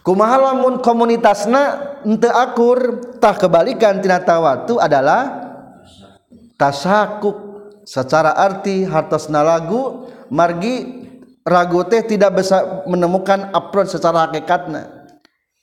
Kumaha 0.00 0.36
lamun 0.40 0.80
komunitasna 0.80 1.96
ente 2.04 2.28
akur 2.28 3.12
tah 3.20 3.36
kebalikan 3.36 4.00
tina 4.00 4.20
tawatu 4.20 4.80
adalah 4.80 5.52
tasakuk 6.56 7.36
secara 7.84 8.32
arti 8.32 8.84
hartosna 8.88 9.44
lagu 9.44 10.08
margi 10.32 11.04
ragu 11.44 11.84
teh 11.88 12.04
tidak 12.04 12.40
bisa 12.40 12.84
menemukan 12.88 13.52
approach 13.52 13.92
secara 13.92 14.28
hakikatna. 14.28 15.04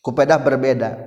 Kupedah 0.02 0.42
berbeda. 0.42 0.98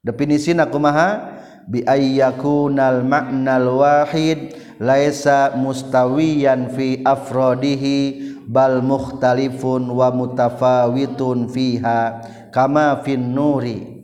Definisina 0.00 0.64
kumaha 0.64 1.40
biayyakunal 1.70 3.06
maknal 3.06 3.82
wahid 3.82 4.56
laisa 4.82 5.54
mustawiyan 5.54 6.74
fi 6.74 7.02
afrodihi 7.06 8.32
bal 8.50 8.82
mukhtalifun 8.82 9.86
wa 9.86 10.10
mutafawitun 10.10 11.46
fiha 11.50 12.22
kama 12.50 13.00
fin 13.06 13.32
nuri. 13.32 14.02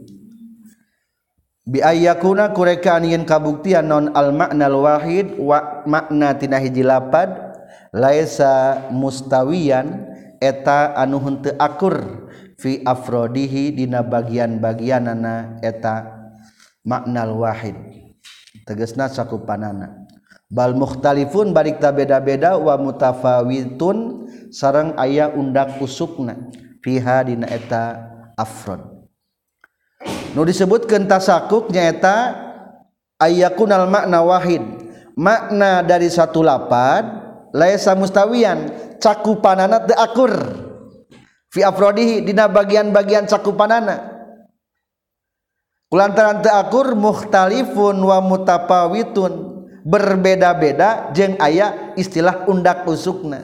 Biayyakuna 1.69 2.57
kureka 2.57 2.97
anian 2.97 3.29
kabuktian 3.29 3.85
non 3.85 4.09
al 4.17 4.33
maknal 4.33 4.81
wahid 4.81 5.37
wa 5.37 5.85
makna 5.85 6.33
tina 6.33 6.57
hiji 6.57 6.81
lapad 6.81 7.29
laisa 7.93 8.89
mustawiyan 8.89 10.09
eta 10.41 10.97
anu 10.97 11.21
henteu 11.21 11.53
akur 11.61 12.25
fi 12.57 12.81
afrodihi 12.83 13.77
dina 13.77 14.01
bagian-bagianana 14.01 15.61
eta 15.61 16.18
maknal 16.89 17.37
Wahid. 17.37 17.77
Tegesna 18.65 19.13
sakupanana. 19.13 20.09
Bal 20.49 20.73
mukhtalifun 20.73 21.53
balik 21.53 21.77
ta 21.77 21.93
beda-beda 21.93 22.57
wa 22.57 22.81
mutafawitun 22.81 24.25
sarang 24.49 24.97
ayah 24.97 25.29
undak 25.37 25.77
usukna. 25.77 26.49
Fiha 26.81 27.29
dina 27.29 27.45
eta 27.45 28.09
afrod. 28.33 28.81
Nu 30.33 30.49
disebutkeun 30.49 31.05
tasakuk 31.05 31.69
nyaeta 31.69 32.33
ayyakunal 33.21 33.85
makna 33.93 34.25
wahid. 34.25 34.65
Makna 35.19 35.85
dari 35.85 36.09
satu 36.09 36.41
lapad 36.41 37.05
laisa 37.53 37.93
mustawiyan 37.93 38.73
cakupanana 38.97 39.85
teu 39.85 39.99
akur. 40.01 40.33
Fi 41.53 41.61
afrodihi 41.61 42.25
dina 42.25 42.49
bagian-bagian 42.49 43.29
cakupanana. 43.29 44.18
kulantaran 45.89 46.45
teu 46.45 46.53
akur 46.53 46.95
mukhtalifun 46.95 47.97
wa 48.01 48.21
mutapawitun. 48.21 49.57
Berbeda-beda 49.89 51.09
jeung 51.17 51.41
aya 51.41 51.97
istilah 51.97 52.45
undak 52.45 52.85
usukna. 52.85 53.41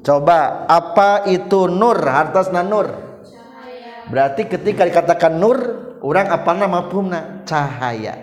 Coba 0.00 0.64
apa 0.64 1.28
itu 1.28 1.68
nur? 1.68 2.00
Hartasna 2.00 2.64
nur. 2.64 2.88
Berarti 4.08 4.48
ketika 4.48 4.88
dikatakan 4.88 5.36
nur 5.36 5.58
orang 6.00 6.32
apa 6.32 6.56
nama 6.56 6.88
pumna 6.88 7.44
cahaya. 7.44 8.16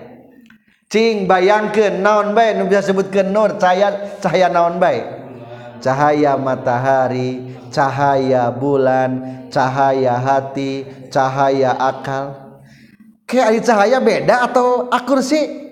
Cing 0.90 1.30
bayangkan 1.30 2.02
naon 2.02 2.34
bae? 2.34 2.58
Nu 2.58 2.66
bisa 2.66 2.82
sebutkeun 2.82 3.30
nur. 3.30 3.62
Cahaya 3.62 4.18
cahaya 4.18 4.50
naon 4.50 4.82
bae? 4.82 5.06
Cahaya 5.78 6.42
matahari 6.42 7.54
cahaya 7.70 8.50
bulan 8.50 9.46
cahaya 9.54 10.18
hati 10.18 10.88
cahaya 11.14 11.78
akal. 11.78 12.45
Kayak 13.26 13.66
cahaya 13.66 13.98
beda 14.00 14.46
atau 14.46 14.88
akur 14.90 15.20
sih? 15.22 15.66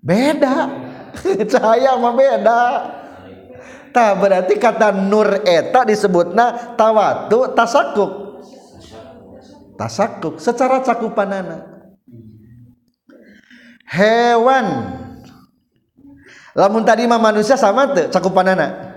Beda. 0.00 0.68
Cahaya 1.52 1.94
mah 2.00 2.14
beda. 2.16 2.62
Tak 3.90 4.12
berarti 4.22 4.54
kata 4.56 4.94
nur 4.94 5.44
eta 5.44 5.84
disebutna 5.84 6.74
tawatu 6.78 7.52
tasakuk. 7.52 8.40
Tasakuk 9.76 10.40
secara 10.40 10.80
cakupanana. 10.80 11.66
Hewan. 13.90 14.66
Lamun 16.54 16.82
tadi 16.86 17.06
mah 17.06 17.18
manusia 17.18 17.58
sama 17.58 17.90
tuh 17.90 18.06
cakupanana? 18.08 18.94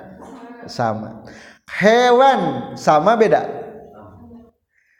Sama. 0.69 1.25
Hewan 1.67 2.73
sama 2.77 3.17
beda? 3.17 3.49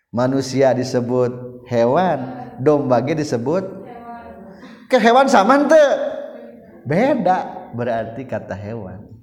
Manusia 0.10 0.74
disebut 0.74 1.53
hewan. 1.68 2.20
Domba 2.62 3.02
disebut 3.02 3.66
ke 4.88 4.98
hewan 5.02 5.26
sama 5.28 5.64
ente 5.64 5.84
beda. 6.86 7.72
Berarti 7.74 8.30
kata 8.30 8.54
hewan 8.54 9.14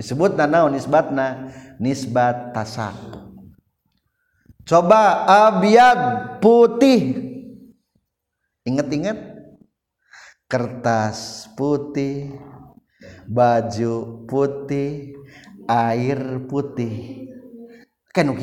disebut 0.00 0.38
nanaon 0.38 0.72
nisbatna 0.72 1.50
nisbat 1.82 2.54
tasak 2.54 2.94
coba 4.64 5.26
abiad 5.26 6.00
putih. 6.38 7.28
Inget-inget 8.60 9.18
kertas 10.46 11.48
putih 11.56 12.38
baju 13.26 14.24
putih 14.28 15.16
air 15.66 16.44
putih. 16.46 17.26
Kan 18.14 18.36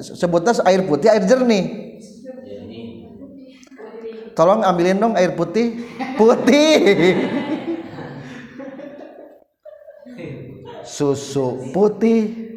sebutnya 0.00 0.52
air 0.68 0.84
putih 0.84 1.08
air 1.08 1.24
jernih 1.24 1.96
tolong 4.40 4.64
ambilin 4.64 4.96
dong 4.96 5.12
air 5.20 5.36
putih. 5.36 5.84
Putih. 6.16 7.12
Susu 10.80 11.68
putih. 11.76 12.56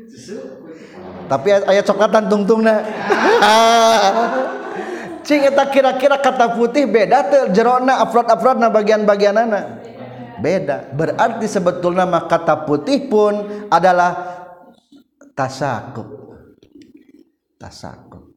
Tapi 1.28 1.48
ayat 1.52 1.84
coklatan 1.84 2.32
tungtung 2.32 2.64
nah 2.64 2.80
cing 5.28 5.44
eta 5.44 5.68
kira-kira 5.72 6.20
kata 6.20 6.56
putih 6.56 6.88
beda 6.88 7.32
tuh 7.32 7.44
jerona 7.56 8.04
afrod-afrod 8.04 8.60
na 8.64 8.72
bagian-bagian 8.72 9.36
anak 9.36 9.84
beda. 10.40 10.88
Berarti 10.96 11.52
sebetulnya 11.52 12.08
kata 12.32 12.64
putih 12.64 13.12
pun 13.12 13.68
adalah 13.68 14.40
tasakuk 15.36 16.08
tasakuk 17.58 18.33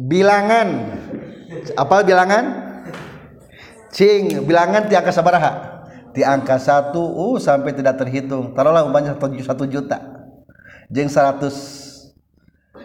bilangan. 0.00 0.96
Apa 1.76 2.00
bilangan? 2.00 2.72
Cing 3.92 4.46
bilangan 4.48 4.88
ti 4.88 4.96
angka 4.96 5.12
sabaraha 5.12 5.82
di 6.16 6.24
angka 6.24 6.56
satu 6.56 7.02
uh 7.02 7.36
sampai 7.36 7.76
tidak 7.76 8.00
terhitung. 8.00 8.56
Taruhlah 8.56 8.86
umpamanya 8.88 9.18
satu 9.44 9.68
juta. 9.68 10.00
Jeng 10.88 11.12
seratus 11.12 11.56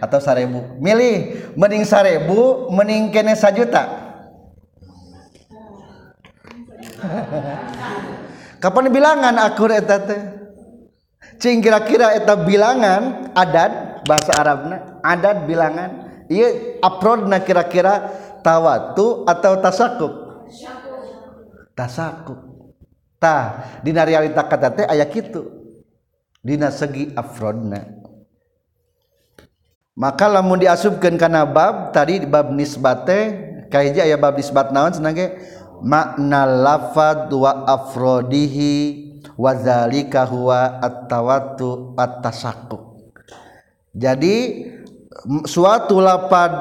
atau 0.04 0.20
seribu 0.20 0.76
milih. 0.84 1.56
Mending 1.56 1.88
seribu 1.88 2.68
mending 2.74 3.14
kene 3.16 3.38
sajuta. 3.38 4.04
Kapan 8.62 8.90
bilangan 8.90 9.38
akur 9.40 9.70
eta 9.70 10.02
teh? 10.02 10.22
Cing 11.38 11.62
kira-kira 11.62 12.18
eta 12.18 12.34
bilangan 12.34 13.30
adat 13.38 14.02
bahasa 14.10 14.32
Arabna 14.38 15.02
adat 15.06 15.46
bilangan 15.46 16.05
iya 16.30 16.80
aprodna 16.82 17.42
kira-kira 17.42 18.10
tawatu 18.46 19.26
atau 19.26 19.54
tasakuk 19.62 20.14
tasakuk 21.74 22.40
tah 23.18 23.80
dina 23.82 24.06
realita 24.06 24.46
kata 24.46 24.70
teh 24.74 24.86
aya 24.86 25.06
kitu. 25.08 25.64
Dina 26.46 26.70
segi 26.70 27.10
afrodna 27.18 27.82
maka 29.96 30.28
lamun 30.28 30.60
diasubkan 30.62 31.16
karena 31.16 31.48
bab 31.48 31.96
tadi 31.96 32.22
bab 32.22 32.52
nisbate 32.52 33.34
kayak 33.74 34.04
aya 34.04 34.20
bab 34.20 34.36
nisbat 34.36 34.70
naon 34.76 34.92
senangnya? 34.92 35.40
Makna 35.82 36.46
lafad 36.46 37.32
wa 37.34 37.64
afrodihi 37.68 38.74
wa 39.36 39.52
zalika 39.56 40.24
huwa 40.24 40.80
at-tawattu 40.80 41.98
at-tasakkuk 42.00 42.96
jadi 43.92 44.36
suatu 45.48 46.04
lapad 46.04 46.52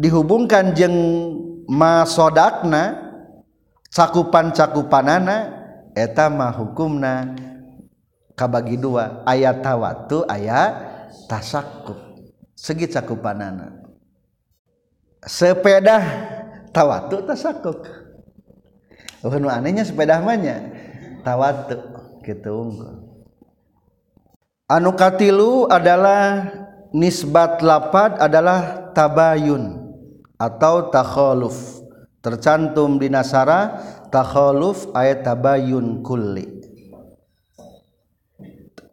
dihubungkan 0.00 0.74
jeng 0.74 0.94
masodakna 1.70 2.98
cakupan-cakupanana 3.90 5.36
eta 5.94 6.26
mah 6.26 6.54
hukumna. 6.54 7.34
Kabagi 8.34 8.80
dua 8.80 9.20
ayat 9.28 9.60
tawatu 9.60 10.24
ayat 10.24 10.72
tasakup 11.28 11.98
segi 12.56 12.88
cakupanana. 12.88 13.84
Sepeda 15.20 16.00
tawatu 16.72 17.20
tasakup 17.28 17.84
Oh, 19.20 19.36
nu 19.36 19.52
anehnya 19.52 19.84
sepeda 19.84 20.16
mahnya 20.24 20.72
tawatu 21.20 21.76
gitu 22.24 22.64
unggul. 22.64 23.04
Anu 24.64 24.96
katilu 24.96 25.68
adalah 25.68 26.48
nisbat 26.90 27.62
lapad 27.62 28.18
adalah 28.18 28.90
tabayun 28.94 29.78
atau 30.38 30.88
takholuf 30.88 31.84
tercantum 32.20 33.00
di 33.00 33.08
nasara 33.08 33.80
takholuf 34.12 34.90
ayat 34.92 35.24
tabayun 35.24 36.04
kulli. 36.04 36.60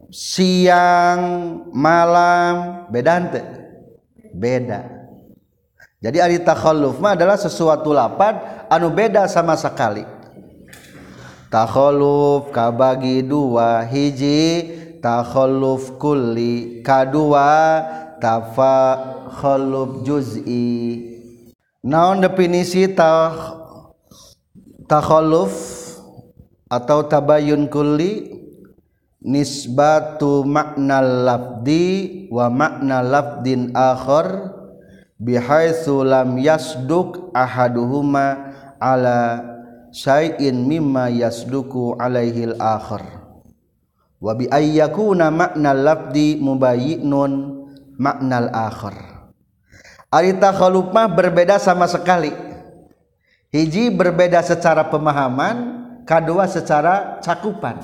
Siang 0.07 1.21
malam 1.75 2.87
bedante 2.87 3.43
beda. 4.31 4.97
Jadi 5.97 6.17
ari 6.21 6.37
takhalluf 6.39 7.01
mah 7.01 7.17
adalah 7.17 7.35
sesuatu 7.35 7.91
lapad 7.91 8.67
anu 8.71 8.93
beda 8.93 9.27
sama 9.27 9.57
sekali. 9.59 10.05
Takhalluf 11.51 12.51
kabagi 12.55 13.23
dua 13.25 13.83
hiji 13.83 14.71
takhalluf 15.07 15.95
kulli 15.95 16.83
kadua 16.83 17.79
tafakhalluf 18.19 20.03
juz'i. 20.03 20.99
Naon 21.87 22.19
definisi 22.19 22.91
ta 22.91 23.31
takhalluf 24.83 25.55
atau 26.67 27.07
tabayun 27.07 27.71
kulli? 27.71 28.35
Nisbatu 29.27 30.43
makna 30.43 30.99
lafdi 31.03 32.27
wa 32.31 32.47
makna 32.51 33.03
lafdin 33.03 33.75
akhar 33.75 34.55
bihaitsu 35.19 36.05
lam 36.05 36.37
yasduk 36.37 37.33
ahaduhuma 37.35 38.55
ala 38.79 39.41
syai'in 39.91 40.63
mimma 40.63 41.11
yasduku 41.11 41.97
alaihi 41.97 42.53
al-akhar 42.53 43.16
wa 44.17 44.33
bi 44.33 44.49
ayyakuna 44.49 45.29
makna 45.29 45.73
lafdi 45.73 46.37
mubayyinun 46.41 47.31
makna 47.97 48.47
al-akhar 48.47 49.17
Ari 50.07 50.39
takhaluf 50.39 50.95
mah 50.95 51.11
berbeda 51.11 51.59
sama 51.59 51.83
sekali. 51.83 52.31
Hiji 53.51 53.91
berbeda 53.91 54.39
secara 54.39 54.87
pemahaman, 54.87 55.55
kedua 56.07 56.47
secara 56.47 57.19
cakupan. 57.19 57.83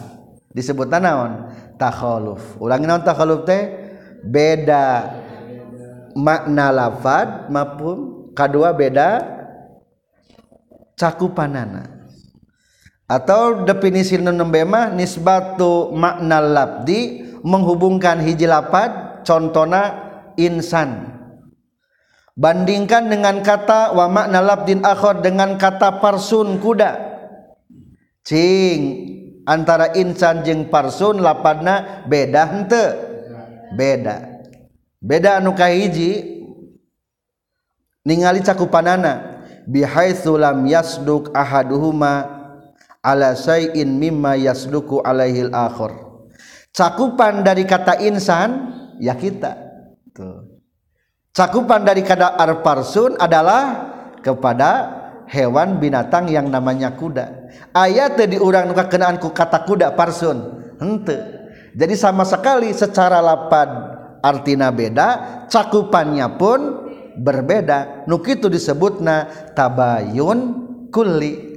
Disebut 0.56 0.88
naon? 0.88 1.52
Takhaluf. 1.76 2.40
Ulangi 2.64 2.88
naon 2.88 3.04
takhaluf 3.04 3.44
teh? 3.44 3.76
Beda 4.24 5.20
makna 6.16 6.72
lafad 6.72 7.52
maupun 7.52 8.32
kedua 8.32 8.72
beda 8.72 9.20
cakupanana 10.96 11.93
atau 13.14 13.62
definisi 13.62 14.18
nombe 14.18 14.66
mah 14.66 14.90
nisbatu 14.90 15.94
makna 15.94 16.42
labdi 16.42 17.22
menghubungkan 17.46 18.18
hiji 18.26 18.50
lapad 18.50 19.22
contohna 19.22 19.82
insan. 20.34 21.14
Bandingkan 22.34 23.14
dengan 23.14 23.46
kata 23.46 23.94
wa 23.94 24.10
makna 24.10 24.42
labdin 24.42 24.82
akhir 24.82 25.22
dengan 25.22 25.62
kata 25.62 26.02
parsun 26.02 26.58
kuda 26.58 26.98
cing 28.26 29.14
antara 29.46 29.94
insan 29.94 30.42
jeng 30.42 30.66
parsun 30.74 31.22
lapadna 31.22 32.02
beda 32.10 32.42
hente 32.50 32.84
beda. 33.78 34.42
Beda 34.98 35.38
anu 35.38 35.54
kahiji 35.54 36.42
ningali 38.02 38.42
cakupanana. 38.42 39.30
Bihaitsu 39.64 40.36
lam 40.36 40.68
yasduk 40.68 41.32
ahaduhuma 41.32 42.33
ala 43.04 43.36
syai'in 43.36 44.00
mimma 44.00 44.40
yasduku 44.40 45.04
alaihil 45.04 45.52
akhir. 45.52 45.92
Cakupan 46.74 47.46
dari 47.46 47.68
kata 47.70 48.02
insan 48.02 48.74
ya 48.98 49.14
kita. 49.14 49.54
Tuh. 50.16 50.64
Cakupan 51.36 51.86
dari 51.86 52.02
kata 52.02 52.40
arparsun 52.40 53.20
adalah 53.20 53.94
kepada 54.24 54.72
hewan 55.30 55.78
binatang 55.78 56.32
yang 56.32 56.50
namanya 56.50 56.98
kuda. 56.98 57.52
Ayat 57.76 58.18
diurang 58.26 58.72
nuka 58.74 58.90
kenaanku 58.90 59.30
kata 59.36 59.68
kuda 59.68 59.94
parsun. 59.94 60.66
Hente 60.82 61.44
jadi 61.74 61.98
sama 61.98 62.22
sekali 62.22 62.70
secara 62.70 63.18
lapad 63.18 63.70
artina 64.22 64.70
beda 64.70 65.10
cakupannya 65.50 66.38
pun 66.38 66.60
berbeda. 67.18 68.06
Nuk 68.06 68.30
itu 68.30 68.46
disebutna 68.46 69.50
tabayun 69.58 70.40
kulli 70.94 71.53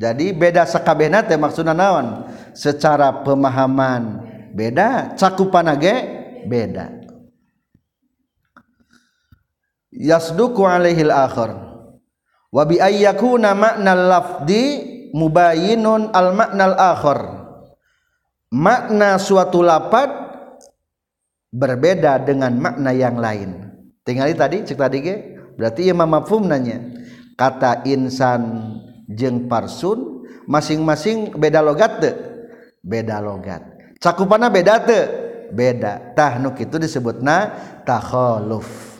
jadi 0.00 0.32
beda 0.32 0.64
sakabehna 0.64 1.20
teh 1.20 1.36
maksudna 1.36 1.76
naon? 1.76 2.24
Secara 2.56 3.20
pemahaman 3.20 4.24
beda 4.56 5.12
cakupan 5.12 5.76
age 5.76 5.92
beda. 6.48 6.88
Yasduku 9.92 10.64
alaihil 10.64 11.12
akhar. 11.12 11.52
Wa 12.48 12.64
bi 12.64 12.80
ayyakuna 12.80 13.52
ma'nal 13.52 14.08
lafdi 14.08 14.64
mubayyinun 15.12 16.16
al 16.16 16.32
maknal 16.32 16.80
akhar. 16.80 17.20
Makna 18.50 19.20
suatu 19.20 19.60
lapad 19.60 20.08
berbeda 21.52 22.24
dengan 22.24 22.56
makna 22.56 22.90
yang 22.96 23.20
lain. 23.20 23.68
Tinggali 24.00 24.32
tadi 24.32 24.64
cek 24.64 24.80
tadi 24.80 24.98
ge? 25.04 25.16
Berarti 25.60 25.86
ieu 25.86 25.94
mafhum 25.94 26.48
nanya. 26.48 26.80
Kata 27.36 27.84
insan 27.84 28.74
jeng 29.10 29.50
parsun 29.50 30.22
masing-masing 30.46 31.34
beda 31.34 31.60
logat 31.62 31.92
te. 31.98 32.10
beda 32.80 33.20
logat. 33.20 33.60
Cakupana 34.00 34.48
beda 34.48 34.80
te 34.80 35.00
beda. 35.52 36.16
Tahnuk 36.16 36.56
itu 36.62 36.80
disebut 36.80 37.20
na 37.20 37.52
takholuf 37.84 38.90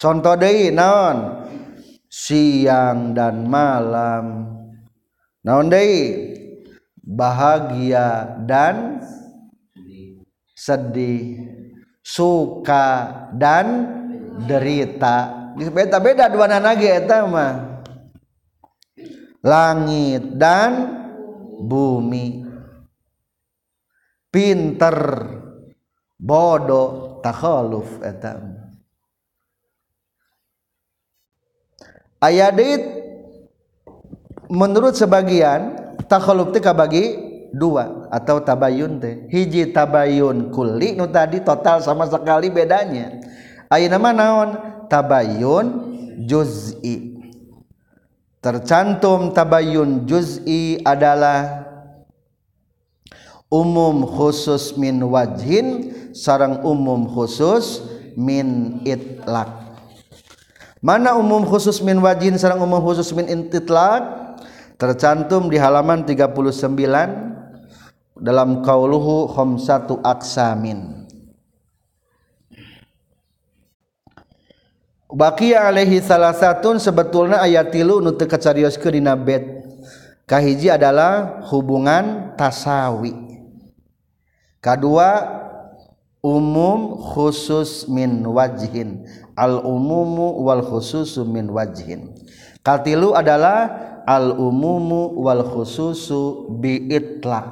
contoh 0.00 0.34
deh 0.40 0.72
naon? 0.72 1.46
Siang 2.10 3.14
dan 3.14 3.46
malam. 3.46 4.56
Naon 5.46 5.70
deh 5.70 5.90
bahagia 6.98 8.40
dan 8.48 8.98
sedih. 10.56 11.38
Suka 12.02 13.06
dan 13.38 13.86
derita. 14.50 15.52
Beda-beda 15.54 16.26
dua 16.26 16.50
nana 16.50 16.74
ge 16.74 16.90
eta 16.98 17.22
mah. 17.30 17.69
Langit 19.40 20.36
dan 20.36 20.72
bumi. 21.60 22.46
Pinter 24.30 24.96
bodoh 26.14 27.18
takhaluf 27.18 27.98
eta 27.98 28.38
aya 32.22 32.54
menurut 34.46 34.94
sebagian 34.94 35.74
takhaluf 36.06 36.54
teh 36.54 36.62
kabagi 36.62 37.04
dua 37.50 38.06
atau 38.14 38.38
tabayun 38.38 39.02
teh. 39.02 39.26
Hiji 39.26 39.74
tabayun 39.74 40.54
kulli 40.54 40.94
nu 40.94 41.10
tadi 41.10 41.42
total 41.42 41.82
sama 41.82 42.06
sekali 42.06 42.54
bedanya. 42.54 43.18
Aya 43.66 43.90
nama 43.90 44.14
naon? 44.14 44.48
Tabayun 44.86 45.66
juz'i 46.26 47.19
tercantum 48.40 49.36
tabayun 49.36 50.08
juz'i 50.08 50.80
adalah 50.80 51.68
umum 53.52 54.08
khusus 54.08 54.76
min 54.80 54.96
wajhin 55.04 55.92
sarang 56.16 56.64
umum 56.64 57.04
khusus 57.04 57.84
min 58.16 58.80
itlak 58.88 59.52
mana 60.80 61.20
umum 61.20 61.44
khusus 61.44 61.84
min 61.84 62.00
wajhin 62.00 62.40
sarang 62.40 62.64
umum 62.64 62.80
khusus 62.80 63.12
min 63.12 63.28
itlak 63.28 64.32
tercantum 64.80 65.52
di 65.52 65.60
halaman 65.60 66.08
39 66.08 66.40
dalam 68.16 68.64
kauluhu 68.64 69.28
khamsatu 69.36 70.00
aksamin 70.00 70.99
Baki 75.10 75.58
Alaihi 75.58 75.98
salah 75.98 76.30
satu 76.30 76.78
sebetulnya 76.78 77.42
ayat 77.42 77.74
tilu 77.74 77.98
nutu 77.98 78.30
kecarios 78.30 78.78
ke 78.78 78.94
dina 78.94 79.18
bed. 79.18 79.42
Kahiji 80.22 80.70
adalah 80.70 81.42
hubungan 81.50 82.38
tasawi. 82.38 83.10
Kedua 84.62 85.26
umum 86.22 86.94
khusus 86.94 87.90
min 87.90 88.22
wajhin. 88.22 89.02
Al 89.34 89.58
umumu 89.66 90.46
wal 90.46 90.62
khususu 90.62 91.26
min 91.26 91.50
wajhin. 91.50 92.14
Katilu 92.62 93.10
adalah 93.10 93.66
al 94.06 94.38
umumu 94.38 95.10
wal 95.18 95.42
khususu 95.42 96.54
bi 96.62 96.86
itlaq 96.86 97.50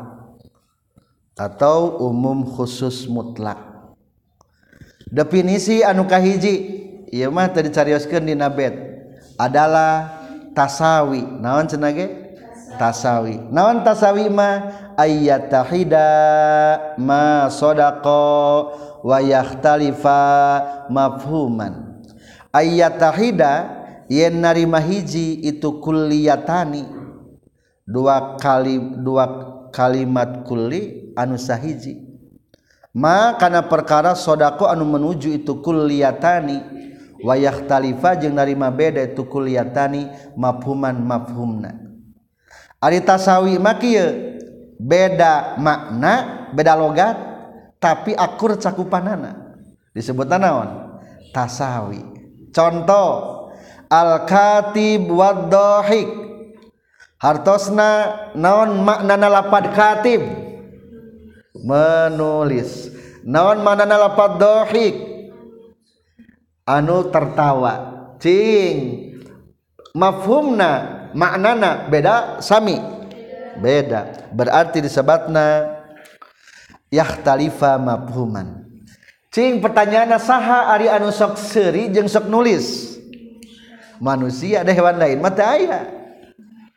atau 1.35 2.07
umum 2.07 2.47
khusus 2.47 3.11
mutlak. 3.11 3.59
Definisi 5.11 5.83
anu 5.83 6.07
kahiji 6.07 6.87
ieu 7.13 7.31
mah 7.33 7.49
tadi 7.49 7.73
carioskeun 7.73 8.25
dina 8.29 8.49
bed 8.53 8.75
adalah 9.39 10.19
tasawi. 10.53 11.23
Naon 11.23 11.71
cenah 11.71 11.93
ge? 11.95 12.07
Tasawi. 12.75 13.39
Naon 13.55 13.87
tasawi 13.87 14.27
mah? 14.27 14.87
Ayyatahida 14.99 16.09
ma 16.99 17.47
sadaqa 17.47 18.27
wa 19.07 19.19
yakhtalifa 19.23 20.21
mafhuman. 20.91 22.03
Ayyatahida 22.51 23.79
yen 24.11 24.43
narima 24.43 24.83
hiji 24.83 25.39
itu 25.47 25.79
kulliyatani. 25.79 26.83
Dua 27.87 28.37
kali 28.37 28.77
dua 29.01 29.25
kalimat 29.71 30.43
kulli 30.43 31.15
anu 31.15 31.39
sahiji. 31.39 32.05
Ma 32.91 33.39
kana 33.39 33.63
perkara 33.63 34.19
sodako 34.19 34.67
anu 34.67 34.83
menuju 34.83 35.31
itu 35.31 35.63
kulliyatani. 35.63 36.59
Wa 37.23 37.35
yahtalifa 37.35 38.15
jeung 38.19 38.39
narima 38.39 38.71
beda 38.71 39.03
itu 39.03 39.27
kulliyatani 39.27 40.35
mafhuman 40.39 40.95
mafhumna. 40.99 41.75
Ari 42.79 43.03
tasawi 43.03 43.59
mah 43.59 43.79
beda 44.79 45.59
makna 45.59 46.47
beda 46.55 46.79
logat 46.79 47.17
tapi 47.83 48.15
akur 48.15 48.55
cakupanana. 48.55 49.59
Disebut 49.91 50.31
naon? 50.31 50.99
Tasawi. 51.35 51.99
Contoh 52.55 53.51
al-katib 53.91 55.11
wad-dhahik 55.11 56.09
hartosna 57.19 58.15
naon 58.39 58.87
maknana 58.87 59.27
lapad 59.27 59.75
katib 59.75 60.23
menulis. 61.67 62.95
Naon 63.27 63.67
maknana 63.67 64.07
lapad 64.07 64.39
dhahik 64.39 65.08
anu 66.69 67.09
tertawa. 67.09 67.97
Cing. 68.21 69.09
Mafhumna 69.97 70.71
maknana 71.17 71.89
beda 71.89 72.45
sami. 72.45 72.77
Beda. 73.57 74.29
Berarti 74.37 74.85
disebutna 74.85 75.65
yahtalifa 76.93 77.81
mafhuman. 77.81 78.69
Cing 79.33 79.65
pertanyaan 79.65 80.13
saha 80.21 80.69
ari 80.77 80.93
anu 80.93 81.09
sok 81.09 81.41
seri 81.41 81.89
jeung 81.89 82.07
sok 82.07 82.29
nulis? 82.29 82.97
Manusia 83.99 84.63
ada 84.63 84.71
hewan 84.71 85.01
lain 85.01 85.19
mata 85.19 85.43
aya. 85.43 85.89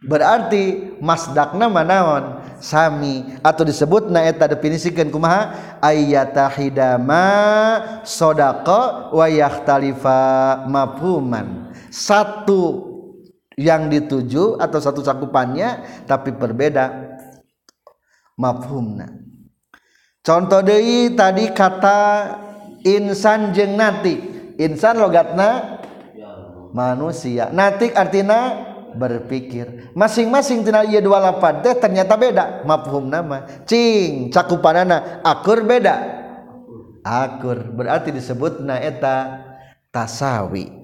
Berarti 0.01 0.97
masdakna 0.97 1.69
manaon. 1.69 2.40
Sami. 2.62 3.26
Atau 3.41 3.65
disebutna 3.67 4.24
eta 4.24 4.47
definisikeun 4.47 5.10
kumaha? 5.12 5.78
Ayyatahidama 5.82 7.26
sadaqa 8.06 9.12
wa 9.12 9.26
yahtalifa 9.28 10.21
mafhuman. 10.69 11.74
Satu 11.91 12.88
yang 13.60 13.91
dituju 13.91 14.62
atau 14.62 14.80
satu 14.80 15.04
cakupannya 15.04 15.84
tapi 16.08 16.32
berbeda. 16.32 17.17
Mafhumna. 18.39 19.12
Contoh 20.21 20.62
deui 20.62 21.17
tadi 21.17 21.50
kata 21.50 22.00
insan 22.86 23.52
jeng 23.52 23.76
natik. 23.76 24.21
Insan 24.62 25.02
logatna? 25.02 25.82
Manusia. 26.71 27.52
Natik 27.52 27.91
artinya 27.97 28.70
berpikir. 28.95 29.91
Masing-masing 29.95 30.63
tina 30.63 30.84
ieu 30.84 30.99
dua 30.99 31.19
lapad 31.19 31.63
teh 31.63 31.75
ternyata 31.75 32.15
beda. 32.15 32.63
Mafhum 32.67 33.08
nama. 33.08 33.47
Cing 33.63 34.30
cakupanana 34.32 35.23
akur 35.23 35.63
beda. 35.63 36.19
Akur 37.01 37.71
berarti 37.73 38.13
disebutna 38.13 38.77
eta 38.77 39.41
tasawi. 39.89 40.82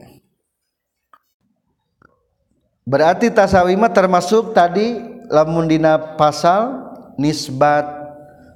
Berarti 2.88 3.28
tasawimah 3.28 3.92
termasuk 3.92 4.56
tadi 4.56 4.96
lamundina 5.28 6.16
pasal 6.16 6.88
nisbat 7.20 7.84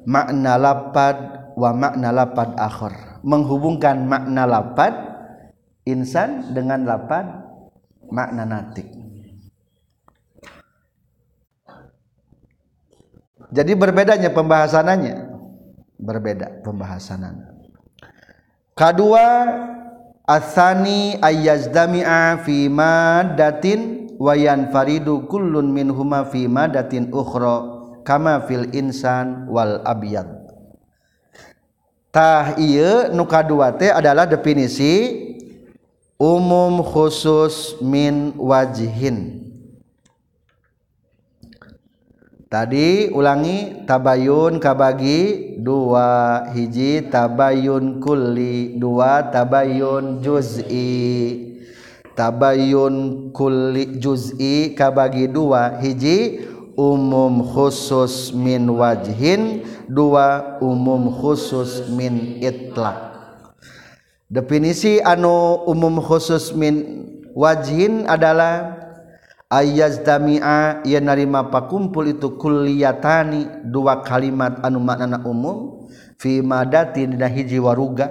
makna 0.08 0.56
lapad 0.56 1.18
wa 1.60 1.76
makna 1.76 2.10
lapad 2.16 2.56
akhir. 2.56 3.22
Menghubungkan 3.22 4.08
makna 4.08 4.48
lapad 4.48 4.96
insan 5.84 6.56
dengan 6.56 6.88
lapad 6.88 7.28
makna 8.10 8.48
natik 8.48 9.01
jadi 13.52 13.72
berbedanya 13.76 14.32
pembahasannya 14.32 15.28
berbeda 16.00 16.64
pembahasannya 16.64 17.52
kedua 18.74 19.28
asani 20.26 21.20
ayyazdami'a 21.20 22.42
fi 22.48 22.72
maddatin 22.72 24.02
wayan 24.22 24.70
faridu 24.70 25.26
kullun 25.26 25.74
min 25.74 25.90
huma 25.90 26.30
fi 26.30 26.46
madatin 26.46 27.10
ukhra 27.10 27.82
kama 28.06 28.46
fil 28.46 28.70
insan 28.74 29.50
wal 29.50 29.82
abyad. 29.82 30.30
Tah 32.12 32.60
ieu 32.60 33.10
nu 33.16 33.24
kadua 33.24 33.72
teh 33.72 33.88
adalah 33.88 34.28
definisi 34.28 35.16
umum 36.20 36.84
khusus 36.84 37.80
min 37.80 38.36
wajhin 38.36 39.48
tadi 42.52 43.08
ulangi 43.16 43.88
tabayun 43.88 44.60
kabagi 44.60 45.56
dua 45.64 46.44
hiji 46.52 47.08
tabayun 47.08 48.04
kulli 48.04 48.76
dua 48.76 49.32
tabayun 49.32 50.20
juz'i. 50.20 51.48
Tabayun 52.12 53.32
kulli 53.32 53.96
juz'i 54.04 54.76
kabagi 54.76 55.32
dua 55.32 55.80
hiji 55.80 56.44
umum 56.76 57.40
khusus 57.40 58.36
min 58.36 58.68
wajhin 58.68 59.64
dua 59.88 60.60
umum 60.60 61.08
khusus 61.08 61.88
min 61.88 62.44
itlaq. 62.44 63.16
Definisi 64.28 65.00
anu 65.00 65.64
umum 65.72 66.04
khusus 66.04 66.52
min 66.52 67.08
wajhin 67.32 68.04
adalah 68.12 68.81
ayaz 69.52 70.00
damia 70.02 70.80
ia 70.88 71.04
narima 71.04 71.52
pakumpul 71.52 72.08
itu 72.08 72.40
kulliyatani 72.40 73.68
dua 73.68 74.00
kalimat 74.00 74.64
anu 74.64 74.80
maknana 74.80 75.20
umum 75.28 75.92
fi 76.16 76.40
madatin 76.40 77.20
dina 77.20 77.28
hiji 77.28 77.60
waruga 77.60 78.08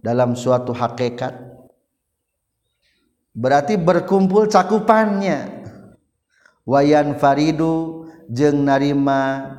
dalam 0.00 0.32
suatu 0.32 0.72
hakikat. 0.72 1.36
Berarti 3.34 3.76
berkumpul 3.76 4.48
cakupannya. 4.48 5.66
Wayan 6.64 7.20
faridu 7.20 8.08
jeung 8.32 8.64
narima 8.64 9.52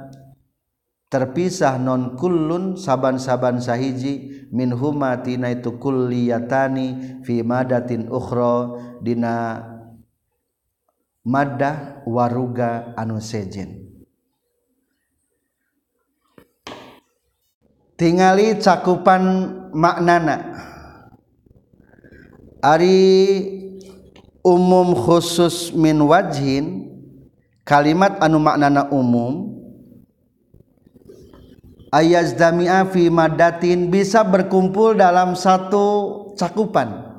terpisah 1.14 1.78
non 1.78 2.18
kullun 2.18 2.82
saban-saban 2.82 3.62
sahiji 3.62 4.50
min 4.50 4.74
huma 4.74 5.22
tina 5.22 5.54
itu 5.54 5.78
kulliyatani 5.78 7.22
fi 7.22 7.46
madatin 7.46 8.10
ukhra 8.10 8.74
dina 9.06 9.75
Madah 11.26 12.06
waruga 12.06 12.94
anu 12.94 13.18
sejen. 13.18 13.82
Tingali 17.98 18.62
cakupan 18.62 19.24
maknana. 19.74 20.54
Ari 22.62 23.02
umum 24.46 24.94
khusus 24.94 25.74
min 25.74 25.98
wajhin 26.06 26.94
kalimat 27.66 28.22
anu 28.22 28.38
maknana 28.38 28.86
umum 28.94 29.56
ayazdami'a 31.90 32.86
fi 32.92 33.10
madatin 33.10 33.90
bisa 33.90 34.22
berkumpul 34.22 34.94
dalam 34.94 35.34
satu 35.34 35.86
cakupan. 36.38 37.15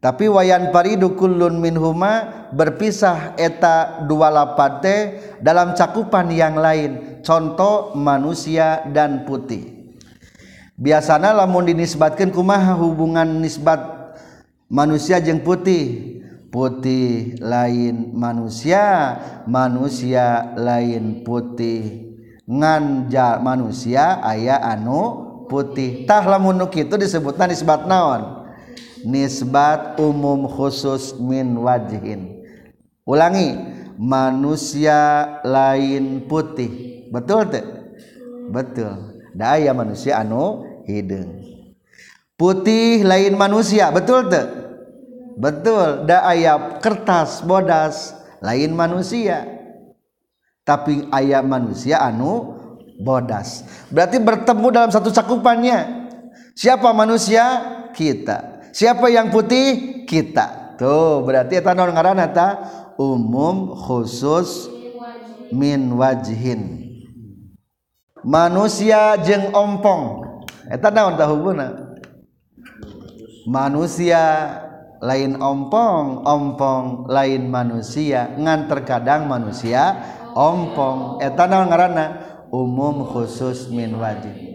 Tapi 0.00 0.32
wayan 0.32 0.72
paridu 0.72 1.12
kullun 1.12 1.60
minhuma 1.60 2.48
berpisah 2.56 3.36
eta 3.36 4.00
dua 4.08 4.32
lapate 4.32 5.20
dalam 5.44 5.76
cakupan 5.76 6.32
yang 6.32 6.56
lain 6.56 7.20
contoh 7.20 7.92
manusia 7.92 8.80
dan 8.96 9.28
putih. 9.28 9.92
Biasanya 10.80 11.36
lamun 11.36 11.68
dinisbatkan 11.68 12.32
kumaha 12.32 12.80
hubungan 12.80 13.44
nisbat 13.44 14.16
manusia 14.72 15.20
jeng 15.20 15.44
putih? 15.44 16.16
Putih 16.48 17.36
lain 17.36 18.16
manusia 18.16 19.20
manusia 19.44 20.56
lain 20.56 21.20
putih. 21.28 22.08
Nganja 22.48 23.36
manusia 23.44 24.16
aya 24.24 24.64
anu 24.64 25.44
putih. 25.44 26.08
Lamun 26.08 26.56
itu 26.72 26.96
disebutkan 26.96 27.52
nisbat 27.52 27.84
naon 27.84 28.39
nisbat 29.04 29.96
umum 30.00 30.48
khusus 30.48 31.16
min 31.16 31.56
wajhin. 31.60 32.40
Ulangi 33.04 33.56
manusia 33.96 35.26
lain 35.44 36.24
putih. 36.28 37.04
Betul 37.10 37.50
teh 37.50 37.64
betul. 38.50 39.20
Daya 39.34 39.74
manusia 39.74 40.20
anu 40.20 40.66
hidung. 40.86 41.42
Putih 42.34 43.04
lain 43.04 43.36
manusia 43.36 43.92
betul 43.92 44.30
teh 44.30 44.46
betul. 45.36 46.06
Daya 46.06 46.78
kertas 46.80 47.42
bodas 47.44 48.14
lain 48.40 48.72
manusia. 48.76 49.46
Tapi 50.64 51.08
ayat 51.10 51.42
manusia 51.42 51.98
anu 51.98 52.54
bodas. 53.00 53.64
Berarti 53.90 54.22
bertemu 54.22 54.66
dalam 54.70 54.90
satu 54.92 55.10
cakupannya. 55.10 56.08
Siapa 56.54 56.92
manusia? 56.92 57.76
Kita 57.90 58.49
siapa 58.74 59.06
yang 59.10 59.30
putih? 59.30 60.02
Kita. 60.06 60.76
Tuh 60.80 61.22
berarti 61.22 61.60
eta 61.60 61.76
naon 61.76 61.92
ngaranna 61.92 62.26
ta 62.32 62.48
umum 62.96 63.76
khusus 63.76 64.66
min 65.52 65.92
wajhin. 65.94 66.88
Manusia 68.24 69.20
jeng 69.20 69.52
ompong. 69.52 70.24
Eta 70.66 70.88
naon 70.88 71.14
hubungna 71.20 71.96
manusia 73.44 74.56
lain 75.04 75.36
ompong 75.36 76.24
ompong 76.24 77.06
lain 77.12 77.46
manusia. 77.46 78.32
Ngan 78.34 78.66
terkadang 78.66 79.28
manusia 79.28 80.00
ompong. 80.32 81.20
Etanal 81.20 81.68
ngaranna? 81.68 82.06
Umum 82.50 83.06
khusus 83.06 83.70
min 83.70 83.94
wajib 83.94 84.50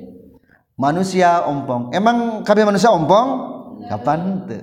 manusia 0.75 1.43
ompong. 1.47 1.91
Emang 1.95 2.43
kabeh 2.43 2.67
manusia 2.67 2.91
ompong 2.91 3.54
kapan? 3.87 4.19
Ente 4.43 4.59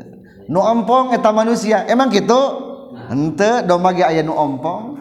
nu 0.51 0.61
ompong 0.61 1.15
eta 1.15 1.31
manusia. 1.31 1.87
Emang 1.87 2.11
gitu? 2.11 2.41
Ente 3.09 3.63
domba 3.65 3.95
ge 3.95 4.05
aya 4.05 4.23
nu 4.25 4.35
ompong. 4.35 4.99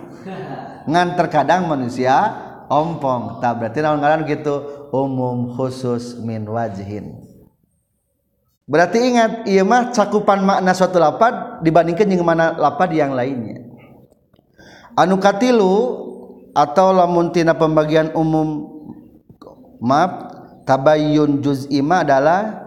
Ngan 0.88 1.08
terkadang 1.18 1.68
manusia 1.68 2.36
ompong. 2.72 3.44
Tak 3.44 3.60
berarti 3.60 3.80
naon 3.84 4.00
ngaran 4.02 4.28
gitu? 4.28 4.88
Umum 4.92 5.56
khusus 5.56 6.20
min 6.20 6.44
wajhin. 6.48 7.32
Berarti 8.72 9.04
ingat 9.04 9.32
iya 9.48 9.68
mah 9.68 9.92
cakupan 9.92 10.48
makna 10.48 10.72
suatu 10.72 10.96
lapad 10.96 11.60
dibandingkan 11.60 12.08
dengan 12.08 12.28
mana 12.28 12.46
lapad 12.56 12.92
yang 12.96 13.12
lainnya. 13.12 13.68
Anu 14.96 15.20
katilu 15.20 16.08
atau 16.52 16.92
lamun 16.92 17.32
tina 17.32 17.56
pembagian 17.56 18.12
umum 18.16 18.68
maaf 19.80 20.32
tabayyun 20.68 21.40
juz'ima 21.44 22.04
adalah 22.04 22.61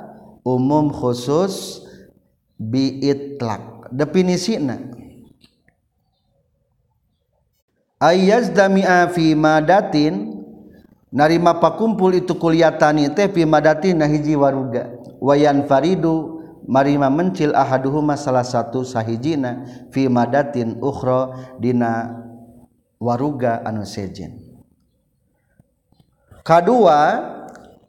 umum 0.44 0.92
khusus 0.92 1.82
biitlak 2.60 3.88
definisi 3.90 4.60
na 4.60 4.78
ayaz 7.98 8.52
dami'a 8.52 9.08
fi 9.10 9.32
madatin 9.32 10.44
narima 11.08 11.56
pakumpul 11.56 12.12
itu 12.12 12.36
kuliatani 12.36 13.08
teh 13.16 13.32
fi 13.32 13.48
madatin 13.48 13.98
na 14.02 14.06
hiji 14.10 14.36
waruga. 14.36 14.92
Wayan 15.24 15.64
faridu 15.64 16.34
marima 16.68 17.08
mencil 17.08 17.56
ahaduhuma 17.56 18.16
salah 18.16 18.44
satu 18.44 18.84
sahijina 18.84 19.64
fi 19.92 20.08
madatin 20.08 20.80
ukhra 20.84 21.56
dina 21.60 22.12
waruga 23.00 23.60
anu 23.64 23.84
sejen 23.84 24.40
kadua 26.44 27.20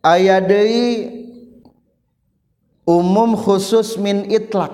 aya 0.04 0.40
deui 0.44 1.25
umum 2.86 3.34
khusus 3.34 3.98
min 3.98 4.30
itlak. 4.30 4.72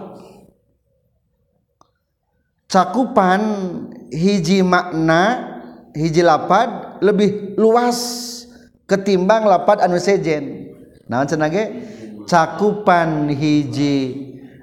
Cakupan 2.71 3.41
hiji 4.11 4.63
makna 4.63 5.23
hiji 5.91 6.23
lapad 6.23 6.99
lebih 7.03 7.59
luas 7.59 7.99
ketimbang 8.87 9.43
lapad 9.43 9.83
anu 9.83 9.99
sejen. 9.99 10.71
Naon 11.11 11.27
cenah 11.27 11.51
cakupan 12.23 13.27
hiji 13.27 13.95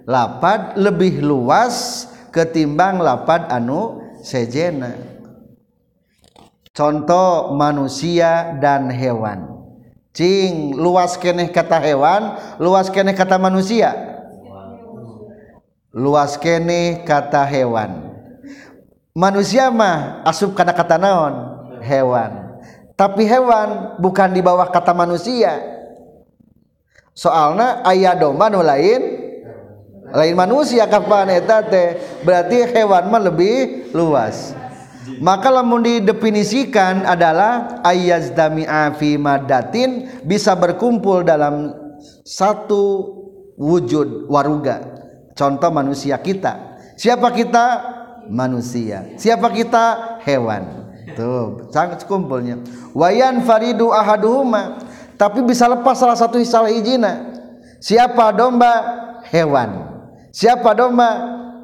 lapad 0.08 0.80
lebih 0.80 1.20
luas 1.20 2.08
ketimbang 2.32 3.00
lapad 3.00 3.48
anu 3.52 4.00
sejena. 4.24 4.96
Contoh 6.72 7.52
manusia 7.58 8.56
dan 8.56 8.88
hewan 8.88 9.57
Cing 10.16 10.74
luas 10.74 11.14
keneh 11.20 11.52
kata 11.52 11.78
hewan, 11.78 12.34
luas 12.58 12.88
keneh 12.88 13.14
kata 13.14 13.36
manusia. 13.36 13.92
Luas 15.94 16.36
keneh 16.40 17.04
kata 17.04 17.44
hewan. 17.46 18.08
Manusia 19.14 19.68
mah 19.72 20.22
asup 20.22 20.54
karena 20.54 20.74
kata 20.74 20.94
naon? 20.94 21.34
Hewan. 21.82 22.60
Tapi 22.98 23.26
hewan 23.26 23.98
bukan 24.02 24.34
di 24.34 24.42
bawah 24.42 24.70
kata 24.70 24.90
manusia. 24.90 25.58
Soalna 27.14 27.82
ayah 27.82 28.14
domba 28.14 28.46
nu 28.46 28.62
lain 28.62 29.02
lain 30.14 30.34
manusia 30.38 30.86
kapan 30.86 31.34
eta 31.34 31.66
teh 31.66 31.98
berarti 32.22 32.64
hewan 32.78 33.10
mah 33.10 33.22
lebih 33.26 33.90
luas 33.90 34.54
maka 35.16 35.48
lamun 35.48 35.80
didefinisikan 35.80 37.08
adalah 37.08 37.80
ayazdami'a 37.80 38.92
fi 39.00 39.16
madatin 39.16 40.20
bisa 40.28 40.52
berkumpul 40.52 41.24
dalam 41.24 41.72
satu 42.22 43.16
wujud 43.56 44.28
waruga. 44.28 44.84
Contoh 45.32 45.70
manusia 45.72 46.20
kita. 46.20 46.78
Siapa 46.98 47.32
kita? 47.32 47.66
Manusia. 48.28 49.16
Siapa 49.16 49.48
kita? 49.48 50.18
Hewan. 50.22 50.92
Tuh 51.16 51.72
sangat 51.72 52.04
kumpulnya 52.04 52.60
wayan 52.92 53.40
faridu 53.42 53.90
ahaduhuma. 53.90 54.76
Tapi 55.18 55.42
bisa 55.42 55.66
lepas 55.66 55.98
salah 55.98 56.14
satu 56.14 56.38
salah 56.46 56.70
ijina 56.70 57.34
siapa 57.82 58.30
domba? 58.30 58.70
Hewan. 59.32 59.98
Siapa 60.30 60.76
domba? 60.78 61.10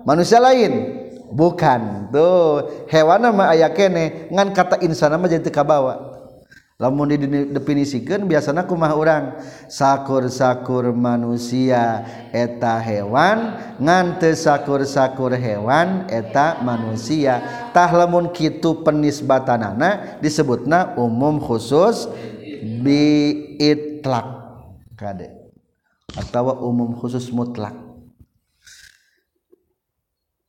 Manusia 0.03 0.43
lain 0.43 1.04
bukan. 1.35 2.09
Tuh 2.15 2.87
hewan 2.87 3.27
nama 3.27 3.51
aya 3.51 3.69
kene 3.75 4.31
ngan 4.31 4.55
kata 4.55 4.79
insan 4.87 5.11
nama 5.11 5.27
jadi 5.27 5.51
kabawa. 5.51 6.15
Lamun 6.75 7.07
didefinisikan 7.07 8.27
biasanya 8.27 8.67
kumah 8.67 8.99
orang 8.99 9.39
sakur-sakur 9.71 10.91
manusia 10.91 12.03
eta 12.35 12.83
hewan. 12.83 13.55
Ngante 13.79 14.35
sakur-sakur 14.35 15.39
hewan 15.39 16.11
eta 16.11 16.59
manusia. 16.67 17.71
Tah 17.71 17.87
lamun 17.95 18.35
kitu 18.35 18.83
penisbatanana 18.83 20.19
disebutna 20.19 20.99
umum 20.99 21.39
khusus 21.39 22.11
biitlak. 22.83 24.27
Kade. 24.99 25.31
Atau 26.19 26.59
umum 26.59 26.91
khusus 26.99 27.31
mutlak. 27.31 27.84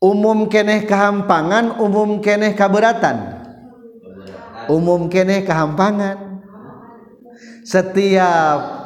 umum 0.05 0.45
keneh 0.45 0.85
kehampangan 0.85 1.81
umum 1.81 2.21
keneh 2.21 2.53
kaberatan 2.53 3.35
umum 4.69 5.07
keneh 5.09 5.45
kehampangan. 5.45 6.41
Setiap 7.65 8.85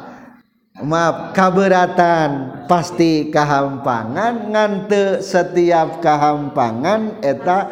maaf 0.80 1.36
kaberatan 1.36 2.64
pasti 2.64 3.28
kehampangan 3.28 4.48
ngante 4.48 5.20
setiap 5.20 6.00
kehampangan 6.00 7.20
eta 7.20 7.68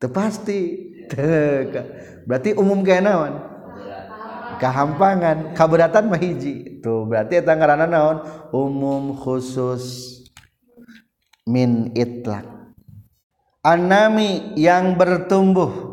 teu 0.00 0.08
pasti. 0.08 0.88
Teu 1.08 1.68
berarti 2.24 2.56
umum 2.56 2.80
kenaon 2.84 3.44
kehampangan 4.56 5.52
kaberatan 5.52 6.08
mah 6.08 6.20
hiji. 6.20 6.80
Tuh 6.80 7.04
berarti 7.04 7.40
eta 7.44 7.52
ngaranna 7.52 7.86
naon? 7.88 8.16
Umum 8.52 9.12
khusus 9.16 10.17
min 11.48 11.96
itlak 11.96 12.44
anami 13.64 14.54
yang 14.54 14.94
bertumbuh. 15.00 15.88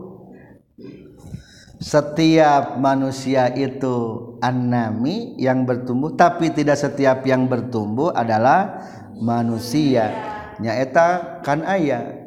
Setiap 1.76 2.80
manusia 2.82 3.52
itu 3.52 3.96
anami 4.40 5.38
yang 5.38 5.68
bertumbuh 5.68 6.16
tapi 6.18 6.50
tidak 6.50 6.80
setiap 6.82 7.22
yang 7.28 7.46
bertumbuh 7.46 8.16
adalah 8.16 8.80
manusia. 9.20 10.10
Nyaeta 10.58 11.44
kan 11.44 11.68
ayah 11.68 12.26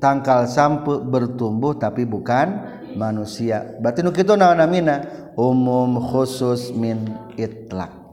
tangkal 0.00 0.48
sampu 0.48 1.04
bertumbuh 1.04 1.76
tapi 1.76 2.08
bukan 2.08 2.64
manusia. 2.96 3.76
Berarti 3.78 4.00
nu 4.00 4.10
kitu 4.10 4.34
naon 4.34 4.56
namina? 4.56 5.04
Umum 5.36 6.00
khusus 6.00 6.72
min 6.72 7.10
itlak 7.36 8.04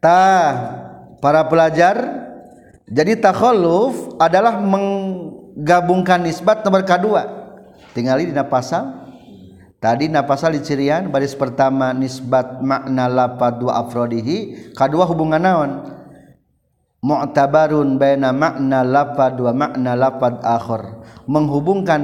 tah 0.00 0.50
para 1.20 1.46
pelajar 1.46 1.96
jadi 2.90 3.14
takhalluf 3.20 4.18
adalah 4.18 4.58
menggabungkan 4.58 6.24
nisbat 6.24 6.64
nomor 6.66 6.82
kedua 6.82 7.22
tinggali 7.92 8.26
di 8.26 8.34
pasal 8.34 9.12
tadi 9.80 10.08
na 10.08 10.26
pasal 10.26 10.56
di 10.56 10.60
cirian 10.64 11.08
baris 11.12 11.36
pertama 11.36 11.92
nisbat 11.94 12.60
makna 12.64 13.06
lapad 13.06 13.60
dua 13.62 13.86
afrodihi 13.86 14.72
kedua 14.74 15.06
hubungan 15.06 15.40
naon? 15.40 15.72
Mu'tabarun 17.00 17.96
baina 17.96 18.28
makna 18.28 18.84
lapad 18.84 19.40
dua 19.40 19.56
makna 19.56 19.96
lapad 19.96 20.44
akhir. 20.44 21.00
Menghubungkan 21.24 22.02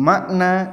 makna 0.00 0.72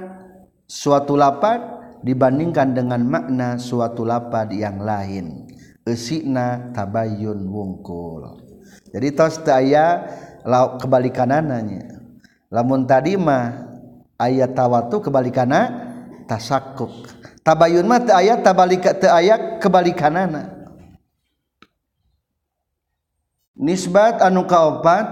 suatu 0.71 1.19
lapad 1.19 1.59
dibandingkan 1.99 2.71
dengan 2.71 3.03
makna 3.03 3.59
suatu 3.59 4.07
lapad 4.07 4.51
yang 4.55 4.79
lain 4.79 5.47
esikna 5.83 6.71
tabayun 6.71 7.39
wungkul. 7.47 8.43
Jadi 8.91 9.07
tos 9.15 9.41
aya 9.49 10.07
la 10.43 10.77
kebalikanannya 10.79 12.03
lamun 12.53 12.85
tadi 12.85 13.17
mah 13.17 13.73
ayat 14.21 14.53
tawatu 14.53 15.01
kebalikana 15.01 15.71
tasakuk 16.29 17.09
tabayun 17.41 17.89
mah 17.89 18.05
ayat 18.13 18.45
tabalik 18.45 18.85
tabalika 18.85 18.91
teu 18.93 19.11
aya 19.11 19.35
kebalikanana. 19.59 20.61
Nisbat 23.53 24.19
anu 24.19 24.49
kaopat 24.49 25.05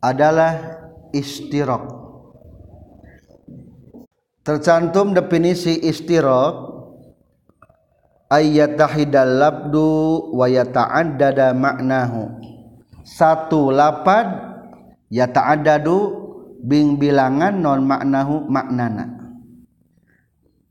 adalah 0.00 0.80
istirok. 1.12 1.84
Tercantum 4.42 5.12
definisi 5.12 5.76
istirok 5.84 6.75
ayat 8.30 8.78
tahidal 8.78 9.38
labdu 9.38 9.90
wa 10.34 10.46
yata'addada 10.50 11.54
maknahu 11.54 12.30
satu 13.06 13.70
lapad 13.70 14.26
yata'addadu 15.10 16.26
Bing 16.66 16.98
bilangan 16.98 17.54
non 17.54 17.86
maknahu 17.86 18.48
maknana. 18.50 19.06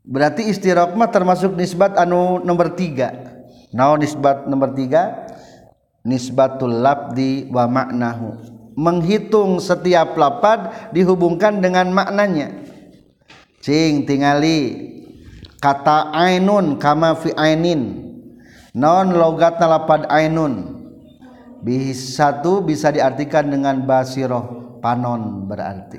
Berarti 0.04 0.44
istirokmah 0.44 1.08
termasuk 1.08 1.56
nisbat 1.56 1.96
anu 1.96 2.42
nomor 2.44 2.76
tiga. 2.76 3.16
Naon 3.72 4.04
nisbat 4.04 4.44
nomor 4.44 4.76
tiga? 4.76 5.24
Nisbatul 6.04 6.84
labdi 6.84 7.48
wa 7.48 7.64
maknahu 7.64 8.56
menghitung 8.76 9.56
setiap 9.58 10.14
lapad 10.20 10.92
dihubungkan 10.92 11.64
dengan 11.64 11.90
maknanya. 11.90 12.52
Cing 13.64 14.04
tingali 14.04 14.94
kata 15.66 16.14
ainun 16.14 16.78
kama 16.78 17.18
fi 17.18 17.34
ainin. 17.34 18.06
Non 18.70 19.10
logatna 19.10 19.66
lapad 19.66 20.06
ainun. 20.06 20.78
Satu 21.90 22.62
bisa 22.62 22.94
diartikan 22.94 23.50
dengan 23.50 23.82
basiroh 23.82 24.78
panon 24.78 25.50
berarti. 25.50 25.98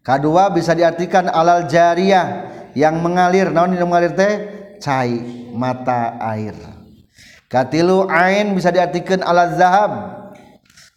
Kedua 0.00 0.48
bisa 0.48 0.72
diartikan 0.72 1.28
alal 1.28 1.68
jariah 1.68 2.48
yang 2.72 2.96
mengalir. 3.04 3.52
Naon 3.52 3.76
yang 3.76 3.92
mengalir 3.92 4.16
teh 4.16 4.34
cai 4.80 5.20
mata 5.52 6.16
air. 6.32 6.56
Katilu 7.52 8.08
ain 8.08 8.56
bisa 8.56 8.72
diartikan 8.72 9.20
alal 9.20 9.52
zahab 9.60 9.92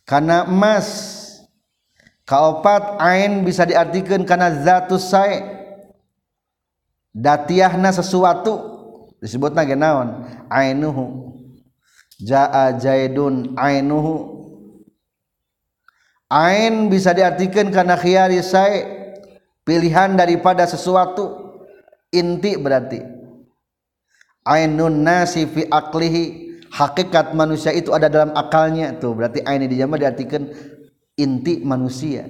karena 0.07 0.47
emas. 0.47 1.19
Kaopat 2.23 2.95
ain 3.03 3.43
bisa 3.43 3.67
diartikan 3.67 4.23
karena 4.23 4.55
zatus 4.63 5.11
sae 5.11 5.60
datiahna 7.11 7.91
sesuatu 7.91 8.53
disebutna 9.21 9.67
ge 9.67 9.75
naon? 9.77 10.25
Ainuhu. 10.49 11.35
Jaa 12.21 12.77
jaidun 12.77 13.55
ainuhu. 13.57 14.41
Ain 16.31 16.87
bisa 16.87 17.11
diartikan 17.11 17.73
karena 17.75 17.99
khiyari 17.99 18.39
saya 18.39 18.87
pilihan 19.67 20.15
daripada 20.15 20.63
sesuatu 20.63 21.55
inti 22.13 22.55
berarti. 22.55 23.03
Ainun 24.47 25.05
nasi 25.05 25.45
fi 25.45 25.67
aklihi 25.69 26.55
hakikat 26.71 27.35
manusia 27.37 27.75
itu 27.75 27.91
ada 27.91 28.07
dalam 28.07 28.31
akalnya. 28.33 28.95
Tuh 28.95 29.11
berarti 29.11 29.43
ain 29.43 29.65
di 29.65 29.75
dijama 29.75 29.99
diartikan 29.99 30.47
inti 31.19 31.59
manusia. 31.61 32.25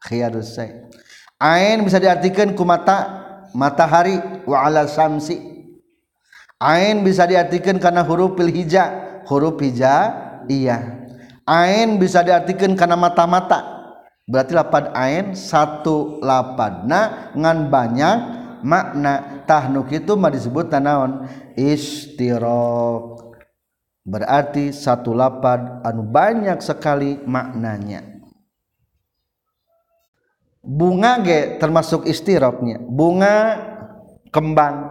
Khiyarus 0.00 0.56
saya 0.56 0.84
ain 1.44 1.84
bisa 1.84 2.00
diartikan 2.00 2.56
ku 2.56 2.64
mata 2.64 3.23
matahari 3.54 4.18
wa 4.44 4.66
ala 4.66 4.84
Samsi 4.90 5.54
Ain 6.64 7.02
bisa 7.02 7.26
diartikan 7.26 7.76
karena 7.76 8.00
huruf 8.06 8.38
Hija. 8.40 8.84
Huruf 9.28 9.60
Hija 9.60 10.16
iya. 10.48 11.04
Ain 11.44 12.00
bisa 12.00 12.24
diartikan 12.24 12.72
karena 12.72 12.96
mata-mata. 12.96 13.74
Berarti 14.24 14.56
lapad 14.56 14.88
ain 14.96 15.36
satu 15.36 16.24
lapad. 16.24 16.88
Nah 16.88 17.36
ngan 17.36 17.68
banyak 17.68 18.16
makna. 18.64 19.44
Tahnuk 19.44 19.92
itu 19.92 20.16
mah 20.16 20.32
disebut 20.32 20.72
tanaon 20.72 21.28
istirok. 21.52 23.36
Berarti 24.08 24.72
satu 24.72 25.12
lapad 25.12 25.84
anu 25.84 26.00
banyak 26.08 26.64
sekali 26.64 27.20
maknanya. 27.28 28.13
Bunga 30.64 31.20
ge 31.20 31.60
termasuk 31.60 32.08
istiroknya 32.08 32.80
bunga 32.80 33.36
kembang. 34.34 34.90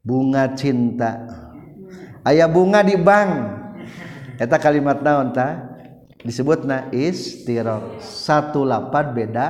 Bunga 0.00 0.56
cinta. 0.56 1.28
Ayah 2.24 2.48
bunga 2.48 2.80
di 2.80 2.96
bank. 2.96 3.60
Eta 4.40 4.56
kalimat 4.56 5.04
naon 5.04 5.36
ta? 5.36 5.76
Disebutna 6.24 6.88
istirok 6.88 8.00
satu 8.00 8.64
lapad 8.64 9.12
beda 9.12 9.46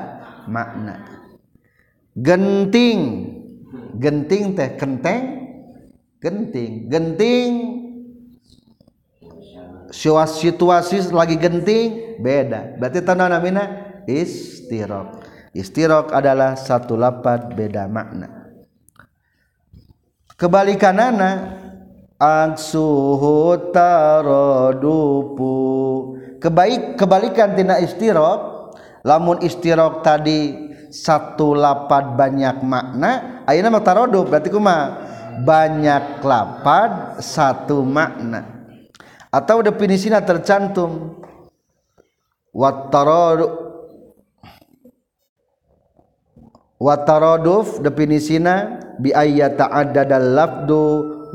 makna. 0.50 1.06
Genting. 2.18 3.30
Genting 3.94 4.58
teh 4.58 4.74
kenteng. 4.74 5.22
Genting. 6.18 6.90
Genting. 6.90 7.52
Situasi 9.94 11.14
lagi 11.14 11.38
genting 11.38 12.18
beda. 12.18 12.74
Berarti 12.74 12.98
tanah 13.06 13.30
namina 13.30 13.89
istirok. 14.06 15.26
Istirok 15.50 16.14
adalah 16.14 16.54
satu 16.54 16.94
lapat 16.94 17.58
beda 17.58 17.90
makna. 17.90 18.46
Kebalikanana 20.38 21.58
aksuhu 22.16 23.72
tarodupu. 23.74 25.56
Kebaik 26.40 26.96
kebalikan 26.96 27.52
tina 27.58 27.76
istirok 27.82 28.72
lamun 29.04 29.42
istirok 29.44 30.00
tadi 30.06 30.70
satu 30.88 31.52
lapat 31.52 32.16
banyak 32.16 32.64
makna 32.64 33.44
ayeuna 33.44 33.74
mah 33.74 33.82
tarodup 33.84 34.30
berarti 34.30 34.48
kumaha? 34.48 35.10
Banyak 35.40 36.20
lapat 36.20 37.20
satu 37.24 37.80
makna. 37.82 38.44
Atau 39.32 39.62
definisinya 39.62 40.20
tercantum 40.20 41.22
wat 42.52 42.90
wataroduf 46.80 47.84
definisina 47.84 48.80
bi 48.96 49.12
ayyata 49.12 49.68
addadal 49.68 50.32
lafdu 50.32 50.84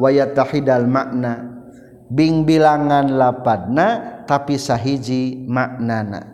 wa 0.02 0.10
yatahidal 0.10 0.89
makna. 0.89 1.54
Bing 2.06 2.46
bilangan 2.46 3.10
lapadna 3.10 4.22
tapi 4.26 4.58
sahiji 4.58 5.46
maknana. 5.46 6.34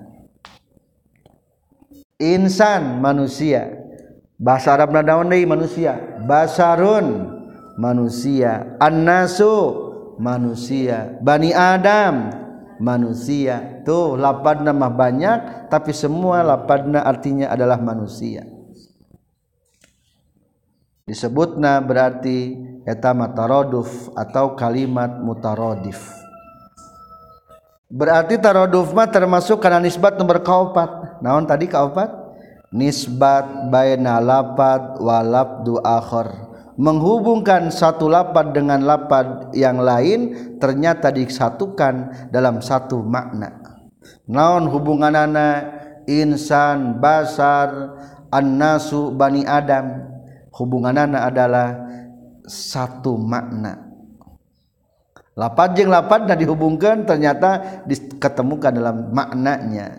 Insan 2.19 2.99
manusia. 3.03 3.79
Bahasa 4.41 4.73
Arab 4.73 4.91
nadaon 4.91 5.31
deui 5.31 5.47
manusia. 5.47 5.95
Basarun 6.27 7.39
manusia. 7.79 8.75
Annasu 8.83 9.53
manusia. 10.19 11.15
Bani 11.23 11.55
adam 11.55 12.35
manusia. 12.83 13.79
Tuh 13.87 14.19
lapadna 14.19 14.75
mah 14.75 14.91
banyak 14.91 15.71
tapi 15.71 15.95
semua 15.95 16.43
lapadna 16.43 16.99
artinya 17.07 17.47
adalah 17.47 17.79
manusia 17.79 18.43
disebutna 21.11 21.83
berarti 21.83 22.55
eta 22.87 23.11
mataroduf 23.11 24.07
atau 24.15 24.55
kalimat 24.55 25.11
mutarodif. 25.19 25.99
Berarti 27.91 28.39
taroduf 28.39 28.95
mah 28.95 29.11
termasuk 29.11 29.59
karena 29.59 29.83
nisbat 29.83 30.15
nomor 30.15 30.39
kaopat 30.39 31.19
naon 31.19 31.43
tadi 31.43 31.67
kaopat? 31.67 32.07
Nisbat 32.71 33.67
baina 33.67 34.23
lapad 34.23 34.95
walabdu 35.03 35.83
akhar. 35.83 36.47
Menghubungkan 36.79 37.67
satu 37.67 38.07
lapad 38.07 38.55
dengan 38.55 38.79
lapad 38.87 39.51
yang 39.51 39.83
lain 39.83 40.55
ternyata 40.55 41.11
disatukan 41.11 42.31
dalam 42.31 42.63
satu 42.63 43.03
makna. 43.03 43.59
Naon 44.23 44.71
hubunganana? 44.71 45.77
Insan 46.09 46.97
basar 46.97 47.93
annasu 48.33 49.13
bani 49.13 49.45
adam 49.45 50.10
hubunganana 50.51 51.27
adalah 51.27 51.67
satu 52.45 53.15
makna. 53.15 53.91
Lapat 55.31 55.79
jeng 55.79 55.87
lapat 55.87 56.27
dan 56.27 56.35
dihubungkan 56.35 57.07
ternyata 57.07 57.81
diketemukan 57.87 58.75
dalam 58.75 59.15
maknanya. 59.15 59.95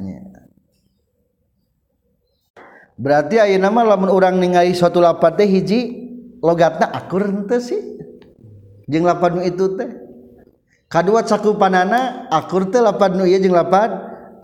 Berarti 3.00 3.40
ayo 3.40 3.56
nama 3.56 3.82
lamun 3.82 4.12
orang 4.12 4.36
ningali 4.36 4.76
suatu 4.76 5.00
lapat 5.00 5.40
teh 5.40 5.48
hiji 5.48 5.80
logatna 6.44 6.92
akur 6.92 7.24
ente 7.24 7.58
sih. 7.64 7.80
Jeng 8.86 9.08
lapat 9.08 9.40
itu 9.48 9.72
teh. 9.72 9.88
Kadua 10.92 11.24
cakupanana 11.24 12.28
akur 12.28 12.68
teh 12.68 12.84
lapat 12.84 13.16
nu 13.16 13.24
iya 13.24 13.40
jeng 13.40 13.56
lapat 13.56 13.88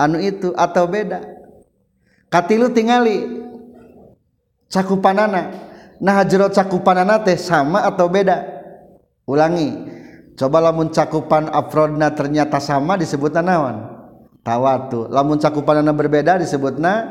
anu 0.00 0.16
itu 0.16 0.56
atau 0.56 0.88
beda. 0.88 1.20
Katilu 2.32 2.72
tingali 2.72 3.44
cakupanana 4.72 5.67
nah 5.98 6.22
jero 6.26 6.50
cakupan 6.50 7.06
teh 7.26 7.38
sama 7.38 7.86
atau 7.86 8.06
beda? 8.10 8.42
Ulangi. 9.28 9.98
Coba 10.38 10.62
lamun 10.62 10.94
cakupan 10.94 11.50
afrodna 11.50 12.14
ternyata 12.14 12.62
sama 12.62 12.94
disebut 12.94 13.34
nawan 13.42 13.90
tawatu. 14.46 15.10
Lamun 15.10 15.42
cakupanana 15.42 15.90
berbeda 15.90 16.38
disebutna 16.38 17.10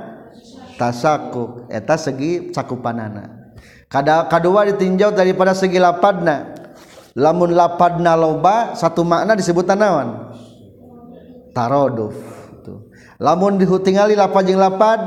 tasakuk. 0.79 1.67
Eta 1.67 1.99
segi 1.99 2.55
cakupanana 2.55 3.51
kada 3.91 4.27
kadua 4.31 4.67
ditinjau 4.71 5.11
daripada 5.11 5.51
segi 5.51 5.75
lapadna. 5.75 6.55
Lamun 7.17 7.51
lapadna 7.51 8.15
loba 8.15 8.77
satu 8.77 9.03
makna 9.03 9.35
disebut 9.35 9.67
nawan 9.75 10.31
taroduf. 11.51 12.15
Lamun 13.17 13.57
dihutingali 13.57 14.13
lapad 14.13 14.45
jeung 14.45 14.61
lapad 14.61 15.01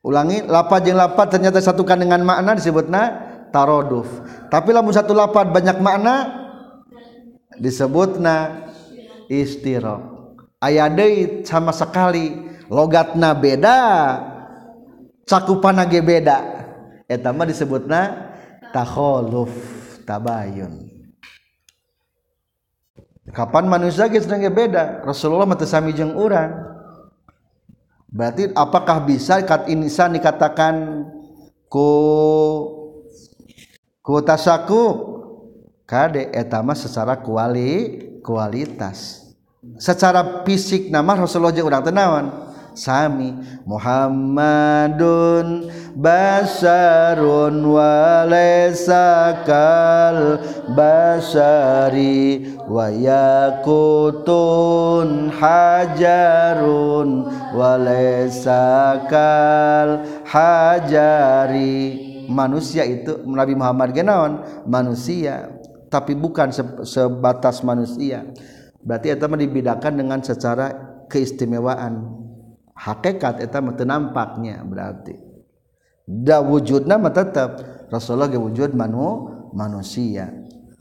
ulangi 0.00 0.44
lapat 0.44 0.88
jeng 0.88 0.96
lapat 0.96 1.26
ternyata 1.36 1.60
satukan 1.60 2.00
dengan 2.00 2.24
makna 2.24 2.56
disebutna 2.56 3.02
taroduf 3.52 4.08
tapi 4.48 4.72
lamun 4.72 4.94
satu 4.94 5.12
lapat 5.12 5.52
banyak 5.52 5.76
makna 5.80 6.16
disebutna 7.60 8.64
istiro 9.28 10.28
ayadei 10.60 11.44
sama 11.44 11.70
sekali 11.76 12.48
logatna 12.72 13.36
beda 13.36 13.78
cakupana 15.30 15.86
ge 15.86 16.02
beda. 16.02 16.38
Eta 17.06 17.30
mah 17.30 17.46
disebutna 17.46 18.00
takholuf 18.74 19.50
tabayun. 20.02 20.90
Kapan 23.30 23.70
manusia 23.70 24.10
geus 24.10 24.26
beda? 24.26 25.06
Rasulullah 25.06 25.46
mah 25.46 25.58
sami 25.62 25.94
jeung 25.94 26.18
urang. 26.18 26.79
Berarti 28.10 28.50
apakah 28.52 29.06
bisa 29.06 29.38
kat 29.46 29.70
insan 29.70 30.18
dikatakan 30.18 31.06
ku 31.70 31.90
ku 34.02 34.18
tasaku 34.20 34.82
kade 35.86 36.28
etama 36.34 36.74
secara 36.74 37.18
kuali 37.22 38.02
kualitas. 38.20 39.30
Secara 39.76 40.44
fisik 40.44 40.88
nama 40.88 41.16
Rasulullah 41.20 41.52
jeung 41.52 41.68
urang 41.68 41.84
tenawan 41.84 42.49
sami 42.80 43.36
Muhammadun 43.68 45.68
basarun 45.92 47.60
walaysa 47.60 49.44
kal 49.44 50.40
basari 50.72 52.56
wa 52.64 52.88
yakutun 52.88 54.08
hajarun 55.28 57.28
walaysa 57.52 59.04
kal 59.12 60.00
hajari. 60.24 62.08
Manusia 62.30 62.86
itu 62.86 63.26
Nabi 63.26 63.58
Muhammad 63.58 63.90
genawan 63.90 64.46
manusia. 64.64 65.50
Tapi 65.90 66.14
bukan 66.14 66.54
sebatas 66.86 67.66
manusia. 67.66 68.22
Berarti 68.78 69.10
itu 69.10 69.26
dibedakan 69.26 69.98
dengan 69.98 70.22
secara 70.22 70.70
keistimewaan 71.10 72.19
hakikat 72.80 73.44
eta 73.44 73.60
mah 73.60 73.76
nampaknya 73.76 74.64
berarti. 74.64 75.20
Da 76.08 76.40
wujudna 76.40 76.96
mah 76.96 77.12
tetap 77.12 77.60
Rasulullah 77.92 78.32
ge 78.32 78.40
wujud 78.40 78.72
manu 78.72 79.28
manusia. 79.52 80.32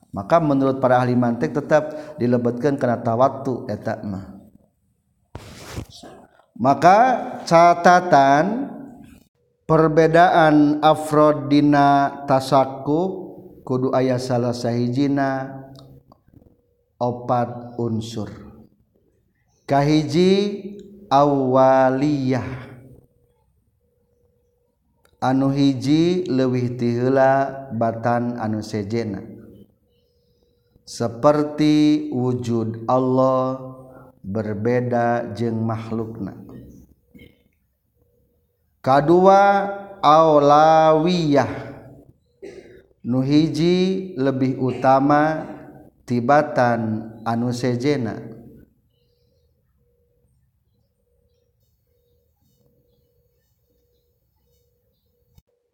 Maka 0.10 0.42
menurut 0.42 0.82
para 0.82 0.98
ahli 0.98 1.14
mantik 1.14 1.54
tetap 1.54 2.18
dilebetkan 2.18 2.80
karena 2.80 2.98
tawatu 3.04 3.70
eta 3.70 4.02
mah. 4.02 4.40
Maka 6.58 6.98
catatan 7.46 8.74
perbedaan 9.70 10.82
afrodina 10.82 12.26
tasaku 12.26 13.30
kudu 13.62 13.94
ayah 13.94 14.18
salah 14.18 14.52
sahijina 14.52 15.62
opat 16.98 17.78
unsur. 17.78 18.34
Kahiji 19.70 20.58
awaliyah. 21.10 22.70
Anu 25.20 25.52
hiji 25.52 26.24
lewih 26.32 26.80
tihela 26.80 27.68
batan 27.76 28.40
anu 28.40 28.64
sejena. 28.64 29.20
Seperti 30.88 32.08
wujud 32.16 32.88
Allah 32.88 33.60
berbeda 34.24 35.36
jeng 35.36 35.60
makhlukna. 35.60 36.34
Kedua 38.80 39.42
awlawiyah 40.00 41.52
nuhiji 43.04 44.14
lebih 44.16 44.56
utama 44.56 45.46
tibatan 46.08 47.12
anu 47.28 47.52
sejena. 47.52 48.39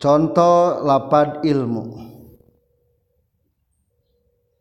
Contoh 0.06 0.86
lapad 0.86 1.42
ilmu. 1.42 1.98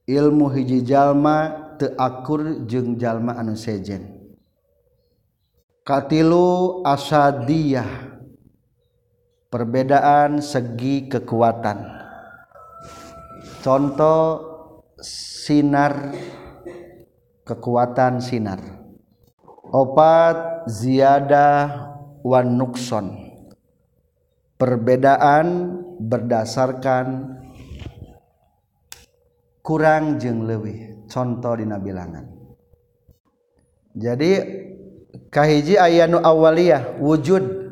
Ilmu 0.09 0.49
hiji 0.57 0.80
jalma 0.88 1.53
teakur 1.76 2.64
jeng 2.64 2.97
jalma 2.97 3.36
anu 3.36 3.53
sejen. 3.53 4.32
Katilu 5.84 6.80
asadiyah. 6.88 8.16
Perbedaan 9.53 10.40
segi 10.40 11.12
kekuatan. 11.12 11.92
Contoh 13.61 14.24
sinar. 15.45 16.16
Kekuatan 17.45 18.24
sinar. 18.24 18.64
Opat 19.68 20.64
ziyadah 20.72 21.92
wan 22.24 22.57
nukson 22.57 23.24
perbedaan 24.55 25.47
berdasarkan 25.99 27.39
kurang 29.65 30.21
jeng 30.21 30.45
lebih 30.45 31.09
contoh 31.09 31.57
dina 31.57 31.81
bilangan. 31.81 32.29
Jadi 33.95 34.33
kahiji 35.31 35.79
ayanu 35.79 36.21
awaliyah 36.21 36.99
wujud. 36.99 37.65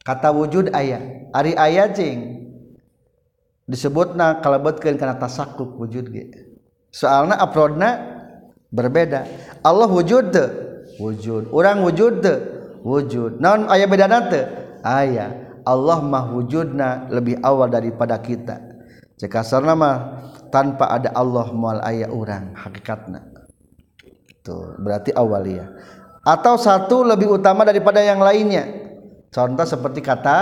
Kata 0.00 0.32
wujud 0.32 0.72
ayah 0.72 1.28
ari 1.30 1.52
ayah 1.54 1.92
jeng 1.92 2.40
disebut 3.68 4.16
na 4.16 4.40
kalebetkeun 4.40 4.96
karena 4.96 5.20
tasakuk 5.20 5.76
wujud 5.76 6.08
ge. 6.10 6.24
Soalna 6.90 7.38
aprodna 7.38 8.00
berbeda. 8.72 9.28
Allah 9.62 9.86
wujud 9.86 10.32
te 10.32 10.44
wujud. 10.98 11.52
Orang 11.52 11.84
wujud 11.84 12.24
te 12.24 12.34
wujud. 12.82 13.38
Non 13.38 13.68
ayah 13.70 13.86
beda 13.86 14.08
nate 14.08 14.40
ayah 14.82 15.49
Allah 15.70 16.02
mah 16.02 16.34
wujudna 16.34 17.06
lebih 17.14 17.38
awal 17.46 17.70
daripada 17.70 18.18
kita. 18.18 18.58
Cekasar 19.22 19.62
nama 19.62 20.18
tanpa 20.50 20.90
ada 20.90 21.14
Allah 21.14 21.46
mual 21.54 21.78
ayah 21.86 22.10
orang 22.10 22.58
hakikatna. 22.58 23.22
Tuh 24.42 24.74
berarti 24.82 25.14
awaliyah 25.14 25.70
atau 26.26 26.58
satu 26.58 27.06
lebih 27.06 27.30
utama 27.30 27.62
daripada 27.62 28.02
yang 28.02 28.18
lainnya. 28.18 28.66
Contoh 29.30 29.62
seperti 29.62 30.02
kata 30.02 30.36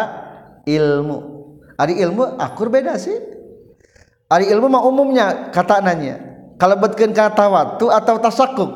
ilmu. 0.65 1.19
Ari 1.77 2.01
ilmu 2.01 2.41
akur 2.41 2.73
beda 2.73 2.97
sih. 2.97 3.15
Ari 4.33 4.49
ilmu 4.49 4.73
mah 4.73 4.83
umumnya 4.89 5.53
kata 5.53 5.85
nanya. 5.85 6.25
Kalau 6.57 6.81
betken 6.81 7.13
kata 7.13 7.47
waktu 7.53 7.85
atau 7.93 8.17
tasakuk 8.17 8.73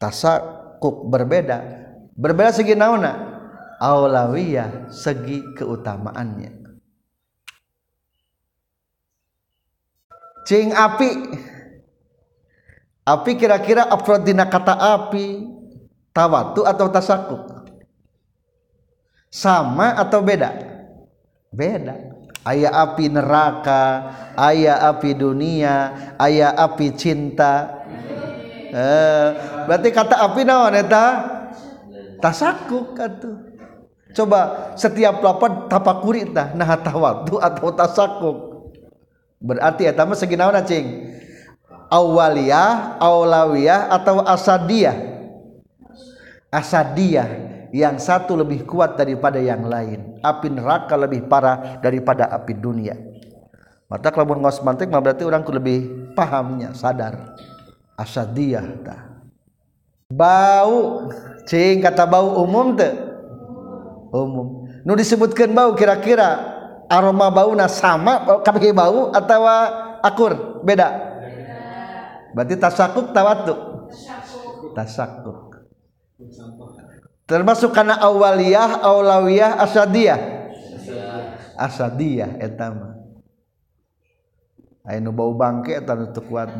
tasakuk 0.00 1.12
berbeda. 1.12 1.84
Berbeda 2.14 2.54
segi 2.54 2.78
nauna 2.78 3.33
aulawiyah 3.84 4.88
segi 4.88 5.44
keutamaannya. 5.52 6.64
Cing 10.48 10.72
api. 10.72 11.10
Api 13.04 13.30
kira-kira 13.36 13.84
afrod 13.84 14.24
dina 14.24 14.48
kata 14.48 14.72
api. 14.72 15.52
Tawatu 16.14 16.62
atau 16.64 16.86
tasakuk? 16.88 17.42
Sama 19.28 19.98
atau 19.98 20.22
beda? 20.22 20.54
Beda. 21.50 22.14
Ayah 22.44 22.70
api 22.86 23.08
neraka 23.08 23.82
ayah 24.36 24.84
api 24.94 25.16
dunia 25.16 25.90
ayah 26.22 26.54
api 26.54 26.94
cinta. 26.94 27.82
Eh, 28.70 29.28
berarti 29.66 29.90
kata 29.90 30.22
api 30.22 30.44
naon 30.46 30.76
eta? 30.76 31.06
Tasakuk 32.22 32.94
atuh 32.94 33.53
coba 34.14 34.72
setiap 34.78 35.20
lapan 35.20 35.66
tapakuri 35.66 36.30
tah 36.30 36.54
nah 36.54 36.78
tawadu 36.78 37.42
atau 37.42 37.68
tasakuk. 37.74 38.38
Berarti 39.44 39.84
eta 39.84 40.08
mah 40.08 40.16
segi 40.16 40.38
naon 40.38 40.56
cing 40.64 40.86
awaliyah 41.92 42.96
aulawiyah 43.02 43.92
atau 43.92 44.24
asadiyah? 44.24 44.96
Asadiyah 46.48 47.28
yang 47.74 47.98
satu 47.98 48.38
lebih 48.38 48.64
kuat 48.64 48.94
daripada 48.94 49.42
yang 49.42 49.66
lain. 49.66 50.22
Api 50.22 50.48
neraka 50.48 50.94
lebih 50.94 51.26
parah 51.26 51.82
daripada 51.82 52.30
api 52.30 52.54
dunia. 52.56 52.96
Mata 53.90 54.08
kalau 54.08 54.24
ngos 54.38 54.64
mantik 54.64 54.88
mah 54.88 55.02
berarti 55.02 55.26
orang 55.26 55.44
lebih 55.44 56.14
pahamnya 56.16 56.72
sadar. 56.72 57.36
Asadiyah 57.98 58.66
dah 58.80 59.14
bau 60.14 61.08
cing 61.48 61.80
kata 61.80 62.06
bau 62.06 62.44
umum 62.44 62.76
tuh 62.76 63.13
umum. 64.14 64.70
Nu 64.86 64.94
disebutkan 64.94 65.50
bau 65.50 65.74
kira-kira 65.74 66.38
aroma 66.86 67.34
bau 67.34 67.50
na 67.58 67.66
sama 67.66 68.22
kabeh 68.46 68.70
bau 68.70 69.10
atau 69.10 69.42
akur? 70.04 70.62
Beda? 70.62 70.88
Berarti 72.34 72.54
tasakuk 72.58 73.10
tawatu? 73.10 73.54
Tasakuk. 74.74 75.66
Termasuk 77.24 77.72
karena 77.72 77.98
awaliyah 77.98 78.84
awlawiyah 78.84 79.58
asadiyah? 79.64 80.20
Asadiyah. 81.56 82.38
Etama 82.42 82.94
Ayo 84.84 85.08
bau 85.16 85.32
bangke 85.32 85.80
atau 85.80 85.96
nutup 85.96 86.28
kuat 86.28 86.52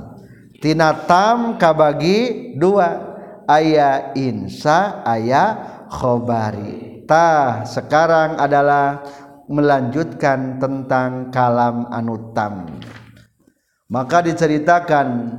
Ka 1.56 1.72
bagi 1.72 2.52
dua 2.60 3.09
aya 3.50 4.14
Insya 4.14 5.02
ayah 5.02 5.82
khobaritah 5.90 7.66
sekarang 7.66 8.38
adalah 8.38 9.02
melanjutkan 9.50 10.62
tentang 10.62 11.34
kalam 11.34 11.90
anutam 11.90 12.70
maka 13.90 14.22
diceritakan 14.22 15.34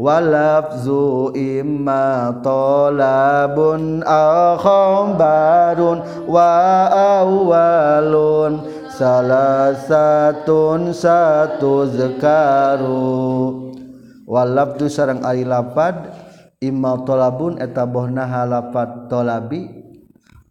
walafzu 0.00 1.36
imma 1.36 2.40
talabun 2.40 4.00
akhbarun 4.08 6.00
wa 6.24 6.56
awalun 7.20 8.80
salah 9.00 9.72
satun 9.76 10.92
satu 10.92 11.88
zekaru. 11.88 13.68
Walafdu 14.28 14.86
sarang 14.92 15.24
ari 15.24 15.42
lapad 15.42 16.12
imma 16.60 17.02
tolabun 17.08 17.58
eta 17.58 17.88
bohna 17.88 18.28
lafat 18.44 19.08
tolabi 19.08 19.66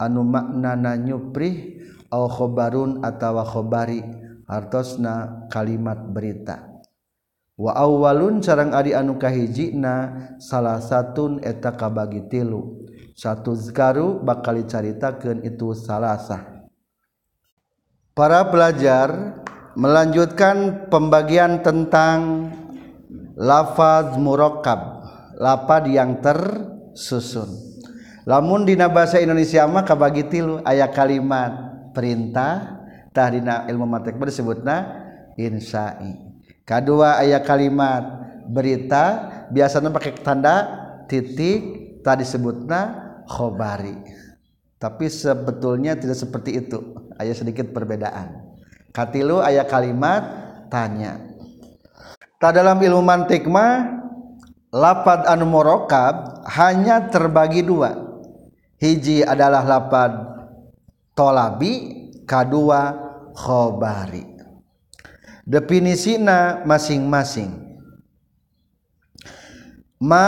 anu 0.01 0.25
maknana 0.25 0.97
nyuprih 0.97 1.85
au 2.09 2.25
khobarun 2.25 3.05
atawa 3.05 3.45
khobari 3.45 4.01
hartosna 4.49 5.45
kalimat 5.53 6.09
berita. 6.09 6.65
Wa 7.59 7.75
awwalun 7.75 8.41
sarang 8.41 8.73
ari 8.73 8.97
anu 8.97 9.21
kahijina 9.21 10.35
salah 10.41 10.81
satun 10.81 11.39
eta 11.45 11.77
kabagi 11.77 12.25
tilu. 12.31 12.89
Satu 13.13 13.51
zkaru 13.51 14.23
bakal 14.23 14.63
dicaritakeun 14.63 15.43
itu 15.43 15.75
salasah 15.75 16.59
para 18.19 18.43
pelajar 18.51 19.39
melanjutkan 19.79 20.91
pembagian 20.91 21.63
tentang 21.63 22.51
lafaz 23.39 24.19
murakkab. 24.19 24.98
lapad 25.39 25.87
yang 25.87 26.19
tersusun. 26.19 27.47
Lamun 28.27 28.67
dina 28.67 28.91
bahasa 28.91 29.17
Indonesia 29.17 29.65
mah 29.65 29.87
kabagi 29.87 30.27
tilu 30.27 30.59
aya 30.67 30.85
kalimat 30.91 31.49
perintah 31.95 32.83
tah 33.15 33.31
dina 33.31 33.65
ilmu 33.65 33.87
matek 33.87 34.19
disebutna 34.19 34.85
insai. 35.39 36.19
Kedua 36.67 37.17
aya 37.17 37.41
kalimat 37.41 38.05
berita 38.45 39.31
biasanya 39.49 39.89
pakai 39.89 40.13
tanda 40.21 40.55
titik 41.09 41.97
tadi 42.05 42.27
sebutna 42.27 43.09
khobari. 43.25 43.97
Tapi 44.79 45.11
sebetulnya 45.11 45.97
tidak 45.97 46.15
seperti 46.15 46.55
itu. 46.55 46.79
Ada 47.19 47.43
sedikit 47.43 47.75
perbedaan. 47.75 48.47
Katilu 48.95 49.43
ayat 49.43 49.67
kalimat 49.67 50.23
tanya. 50.71 51.19
Tak 52.39 52.55
dalam 52.55 52.79
ilmu 52.79 53.03
mantik 53.03 53.43
mah 53.43 53.98
lapad 54.73 55.25
anu 55.25 55.45
murokab 55.49 56.45
hanya 56.49 57.09
terbagi 57.09 57.65
dua. 57.65 57.93
Hiji 58.79 59.27
adalah 59.27 59.67
lapad 59.67 60.11
tolabi 61.11 61.73
kedua 62.23 62.95
khobari. 63.35 64.23
Definisina 65.43 66.63
masing-masing. 66.63 67.51
Ma 69.99 70.25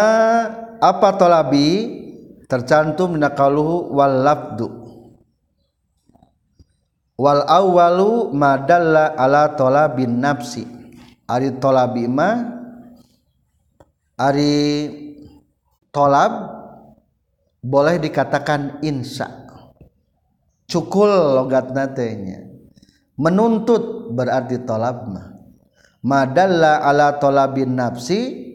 apa 0.81 1.09
tolabi? 1.15 1.99
Tercantum 2.51 3.15
dina 3.15 3.31
qaluhu 3.31 3.95
wal 3.95 4.27
labdu 4.27 4.67
wal 7.15 7.47
awwalu 7.47 8.35
madalla 8.35 9.15
ala 9.15 9.55
talabin 9.55 10.19
nafsi. 10.19 10.67
Ari 11.31 11.55
talabi 11.63 12.11
ma 12.11 12.59
Ari 14.21 14.85
tolab 15.89 16.31
boleh 17.57 17.97
dikatakan 17.97 18.85
insa. 18.85 19.49
Cukul 20.69 21.09
logat 21.09 21.73
natenya 21.73 22.45
menuntut 23.17 24.13
berarti 24.13 24.61
tolab 24.61 25.09
mah. 25.09 25.27
Madalla 26.05 26.85
ala 26.85 27.17
tolabin 27.17 27.73
nafsi 27.73 28.53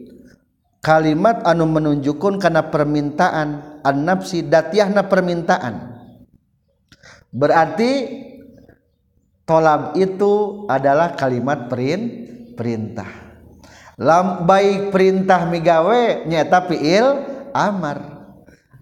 kalimat 0.79 1.43
anu 1.43 1.67
menunjukkan 1.67 2.39
karena 2.39 2.71
permintaan 2.71 3.47
an 3.83 3.95
nafsi 4.07 4.47
datiahna 4.47 5.11
permintaan. 5.11 5.99
Berarti 7.27 7.91
tolab 9.43 9.99
itu 9.99 10.63
adalah 10.71 11.11
kalimat 11.19 11.67
perin 11.67 12.01
perintah 12.55 13.26
lam 13.97 14.45
baik 14.45 14.93
perintah 14.93 15.49
migawe 15.49 16.23
nyata 16.29 16.69
fiil 16.69 17.05
amar. 17.51 18.15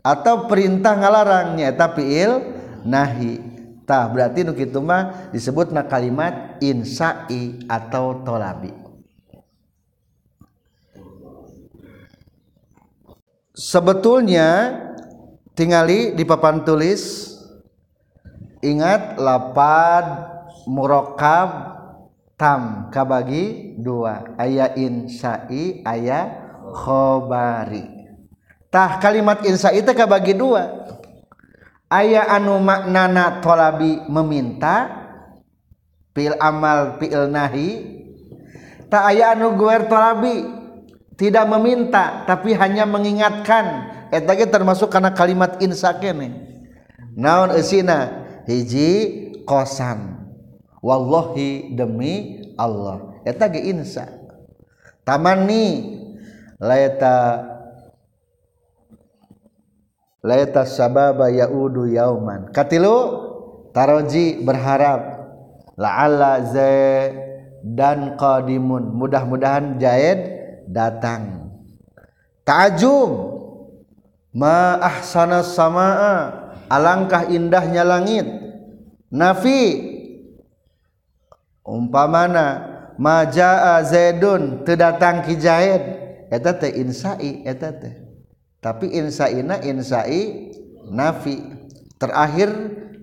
Atau 0.05 0.45
perintah 0.45 0.93
ngalarang 0.93 1.57
nyata 1.57 1.89
fiil 1.97 2.45
nahi. 2.85 3.41
Tah 3.85 4.05
berarti 4.09 4.45
nu 4.45 4.53
kitu 4.53 4.81
mah 4.81 5.29
disebutna 5.33 5.85
kalimat 5.85 6.57
insai 6.61 7.57
atau 7.65 8.21
tolabi. 8.21 8.73
Sebetulnya 13.55 14.77
tinggali 15.55 16.11
di 16.11 16.27
papan 16.27 16.65
tulis 16.67 17.31
ingat 18.59 19.15
lapad 19.15 20.27
murokab 20.67 21.74
tam 22.35 22.91
kabagi 22.91 23.75
dua. 23.79 24.35
Aya 24.39 24.75
insai 24.75 25.81
aya 25.83 26.51
khobari. 26.71 27.83
Tah 28.71 28.99
kalimat 28.99 29.43
insai 29.47 29.79
itu 29.79 29.91
kabagi 29.95 30.35
dua. 30.35 30.87
Aya 31.87 32.27
anu 32.27 32.59
maknana 32.59 33.39
tolabi 33.39 34.03
meminta 34.11 34.91
pil 36.11 36.35
amal 36.39 36.99
pil 36.99 37.31
nahi. 37.31 37.95
Tak 38.91 39.03
aya 39.15 39.33
anu 39.35 39.55
guer 39.55 39.87
tolabi 39.87 40.43
tidak 41.15 41.47
meminta 41.47 42.27
tapi 42.27 42.51
hanya 42.55 42.83
mengingatkan. 42.83 43.95
Eta 44.11 44.31
termasuk 44.47 44.91
karena 44.91 45.11
kalimat 45.11 45.59
insa 45.59 45.91
kene. 45.97 46.31
Naon 47.15 47.55
eusina? 47.55 48.27
Hiji 48.45 48.91
kosan. 49.47 50.14
Walli 50.85 51.73
demi 51.73 52.45
Allah. 52.53 53.17
Insya 53.25 54.05
taman 55.01 55.49
yaumanji 61.89 62.53
berharap 64.45 65.01
la 65.73 66.37
dan 67.65 68.13
qdimun 68.13 68.93
mudah-mudahan 68.93 69.81
Jahid 69.81 70.37
datang. 70.69 71.49
Tajum 72.45 73.41
maah 74.37 75.01
sana 75.01 75.41
sama 75.41 75.89
alangkah 76.69 77.25
indahnya 77.25 77.81
langit. 77.81 78.29
Nafi 79.09 79.94
umpamana 81.65 82.45
majaa 82.95 83.81
zaidun 83.83 84.63
terdatang 84.63 85.25
ki 85.25 85.35
zaid 85.41 85.83
eta 86.29 86.53
teh 86.55 86.71
insai 86.77 87.43
eta 87.43 87.73
teh. 87.73 87.93
Tapi 88.61 88.93
insaina 88.97 89.61
insai 89.61 90.53
nafi. 90.89 91.37
Terakhir 91.95 92.49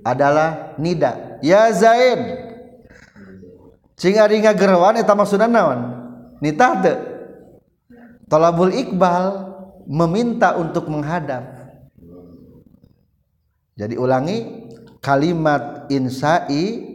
adalah 0.02 0.74
nida. 0.78 1.38
Ya 1.42 1.70
zaid. 1.70 2.18
Cing 3.94 4.18
ari 4.18 4.42
ngagerwan 4.42 4.98
eta 4.98 5.14
maksudna 5.14 5.46
naon? 5.46 5.80
Nitah 6.42 6.72
teh. 6.82 6.98
Talabul 8.26 8.74
iqbal 8.74 9.54
meminta 9.86 10.58
untuk 10.58 10.90
menghadap. 10.90 11.62
Jadi 13.78 13.94
ulangi 13.96 14.38
kalimat 14.98 15.86
insai 15.88 16.91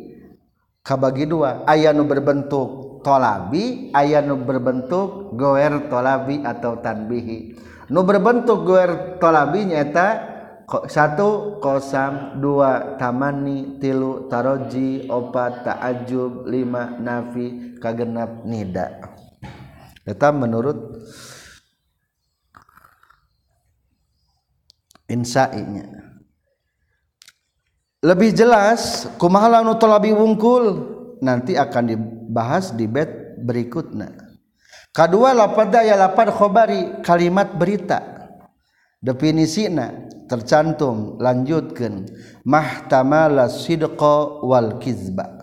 kabagi 0.87 1.27
dua 1.27 1.67
ayat 1.67 1.91
nu 1.91 2.07
berbentuk 2.07 3.03
tolabi 3.03 3.91
ayat 3.91 4.23
nu 4.23 4.39
berbentuk 4.39 5.35
goer 5.35 5.91
tolabi 5.91 6.39
atau 6.47 6.79
tanbihi. 6.79 7.59
Nu 7.91 8.07
berbentuk 8.07 8.63
goer 8.63 9.19
tolabi 9.19 9.67
nyata 9.67 10.35
satu 10.87 11.59
kosam 11.59 12.39
dua 12.39 12.95
tamani 12.95 13.79
tilu 13.83 14.31
taroji 14.31 15.11
opat 15.11 15.67
taajub 15.67 16.47
lima 16.47 16.95
nafi 16.95 17.75
kagenap 17.83 18.47
nida. 18.47 19.11
Eta 20.07 20.31
menurut 20.31 21.03
insainya 25.11 26.06
lebih 28.01 28.33
jelas 28.33 29.09
kumaha 29.17 29.59
lamun 29.59 29.77
talabi 29.77 30.13
wungkul 30.13 30.65
nanti 31.21 31.57
akan 31.57 31.83
dibahas 31.93 32.73
di 32.73 32.85
bed 32.85 33.41
berikutnya. 33.41 34.13
Kedua 34.93 35.33
lapad 35.33 35.73
ya 35.77 35.93
lapad 35.93 36.33
khobari 36.33 37.01
kalimat 37.05 37.53
berita. 37.53 38.17
Definisina 38.97 40.09
tercantum 40.25 41.21
lanjutkan 41.21 42.09
mahtamala 42.41 43.45
sidqa 43.45 44.41
wal 44.41 44.81
kizba. 44.81 45.37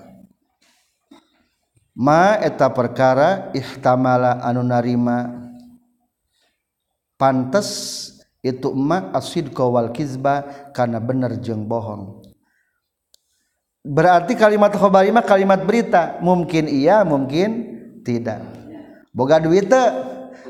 Ma 1.95 2.35
eta 2.43 2.67
perkara 2.75 3.55
ihtamala 3.55 4.43
anu 4.43 4.67
narima. 4.67 5.47
Pantes 7.15 8.11
itu 8.43 8.75
ma 8.75 9.15
asidqa 9.15 9.63
wal 9.71 9.95
kizba 9.95 10.67
karena 10.75 10.99
bener 10.99 11.39
jeung 11.39 11.63
bohong. 11.63 12.24
Berarti 13.85 14.32
kalimat 14.32 14.72
khabari 14.72 15.12
mah 15.12 15.22
kalimat 15.22 15.61
berita. 15.62 16.16
Mungkin 16.24 16.66
iya 16.66 17.05
mungkin 17.05 17.51
tidak. 18.01 18.41
Boga 19.12 19.39
duit 19.39 19.68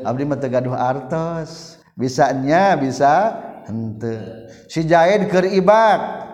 abdi 0.06 0.22
mah 0.22 0.38
gaduh 0.38 0.78
artos. 0.78 1.82
Bisanya 1.94 2.74
bisa 2.74 3.38
hente 3.66 4.46
si 4.66 4.82
Jaid 4.82 5.30
keur 5.30 5.46
ibad 5.46 6.26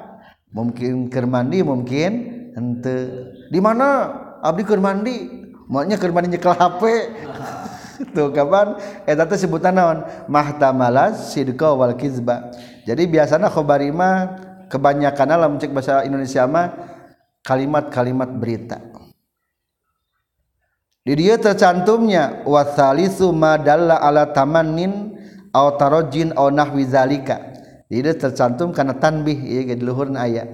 mungkin 0.56 1.12
keur 1.12 1.28
mandi 1.28 1.60
mungkin 1.60 2.12
hente 2.56 2.96
di 3.48 3.60
mana? 3.60 4.16
Abdi 4.40 4.62
keur 4.64 4.80
mandi. 4.80 5.40
Maunya 5.70 5.94
keur 5.94 6.10
mandi 6.10 6.34
nyekel 6.34 6.50
HP 6.50 6.82
tuh 8.16 8.34
kapan? 8.34 8.74
Eta 9.06 9.22
teh 9.28 9.38
sebutan 9.38 9.76
naon? 9.76 10.02
Mahtamalas 10.26 11.30
sidqa 11.30 11.70
wal 11.76 11.94
kizba. 11.94 12.50
Jadi 12.88 13.06
biasanya 13.06 13.46
khabari 13.46 13.94
mah 13.94 14.34
kebanyakan 14.66 15.26
dalam 15.30 15.52
cek 15.62 15.70
bahasa 15.70 16.02
Indonesia 16.02 16.42
mah 16.50 16.89
kalimat-kalimat 17.44 18.30
berita. 18.36 18.78
Di 21.00 21.16
dia 21.16 21.40
tercantumnya 21.40 22.44
wasalisu 22.44 23.32
madalla 23.32 23.98
ala 24.04 24.28
tamannin 24.30 25.16
aw 25.50 25.74
tarajin 25.80 26.36
aw 26.36 26.52
nahwi 26.52 26.84
zalika. 26.84 27.40
Tidak 27.90 28.22
tercantum 28.22 28.70
karena 28.70 28.94
tanbih 28.94 29.34
luhur 29.82 30.14
aya 30.14 30.46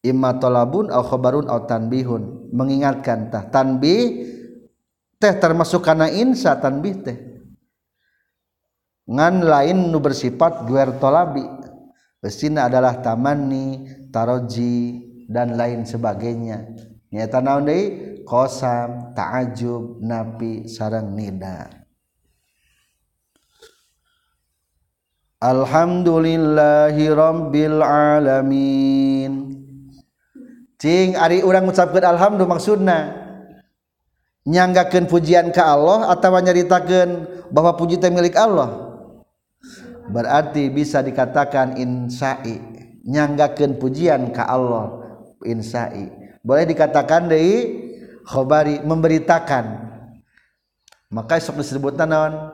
Imaunbarun 0.00 1.50
tanbihun. 1.68 2.48
Mengingatkantah 2.54 3.52
tanbi 3.52 4.24
teh 5.20 5.34
termasuk 5.36 5.84
karena 5.84 6.08
Insya 6.08 6.56
tanbih 6.56 6.94
teh. 7.04 7.18
Ngan 9.06 9.44
lain 9.44 9.92
nu 9.92 10.00
bersifat 10.00 10.64
guer 10.64 10.96
tolabi. 10.96 11.44
Besina 12.22 12.66
adalah 12.66 13.04
tamani 13.04 13.86
taroji 14.08 15.05
dan 15.26 15.58
lain 15.58 15.82
sebagainya. 15.82 16.70
Nyata 17.10 17.38
naon 17.42 17.66
deui? 17.66 17.84
Qasam 18.26 19.14
ta'ajub 19.14 20.02
napi 20.02 20.66
sarang 20.66 21.14
nida. 21.14 21.86
Alhamdulillahi 25.38 27.06
Rabbil 27.12 27.78
alamin. 27.78 29.32
Cing 30.76 31.14
ari 31.14 31.46
urang 31.46 31.70
ngucapkeun 31.70 32.02
alhamdu 32.02 32.50
maksudna? 32.50 33.14
Nyanggakeun 34.46 35.06
pujian 35.06 35.54
ke 35.54 35.62
Allah 35.62 36.10
atawa 36.10 36.42
nyaritakeun 36.42 37.10
bahwa 37.54 37.78
puji 37.78 38.02
teh 38.02 38.10
milik 38.10 38.34
Allah? 38.34 38.98
Berarti 40.10 40.70
bisa 40.70 41.02
dikatakan 41.02 41.78
insai 41.78 42.58
nyanggakeun 43.06 43.78
pujian 43.78 44.34
ke 44.34 44.42
Allah. 44.42 45.05
Insai. 45.46 46.10
Boleh 46.42 46.66
dikatakan 46.66 47.30
dari 47.30 47.86
khobari 48.26 48.82
memberitakan. 48.82 49.86
Maka 51.14 51.38
sok 51.38 51.62
disebut 51.62 51.94
naon? 52.02 52.50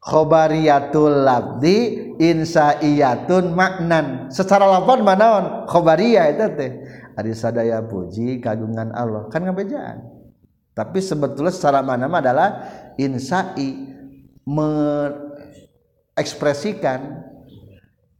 Khobariyatul 0.00 1.28
labdi 1.28 2.16
insaiyatun 2.16 3.52
maknan. 3.52 4.32
Secara 4.32 4.64
lafaz 4.64 5.04
manaon 5.04 5.68
khobariyah 5.68 6.32
itu 6.32 6.48
teh. 6.56 6.72
Ari 7.18 7.34
sadaya 7.36 7.84
puji 7.84 8.40
kagungan 8.40 8.96
Allah. 8.96 9.28
Kan 9.28 9.44
ngabejaan. 9.44 10.00
Tapi 10.72 11.04
sebetulnya 11.04 11.52
secara 11.52 11.84
mana 11.84 12.08
adalah 12.08 12.64
insai. 12.96 13.92
Mengekspresikan 14.40 17.28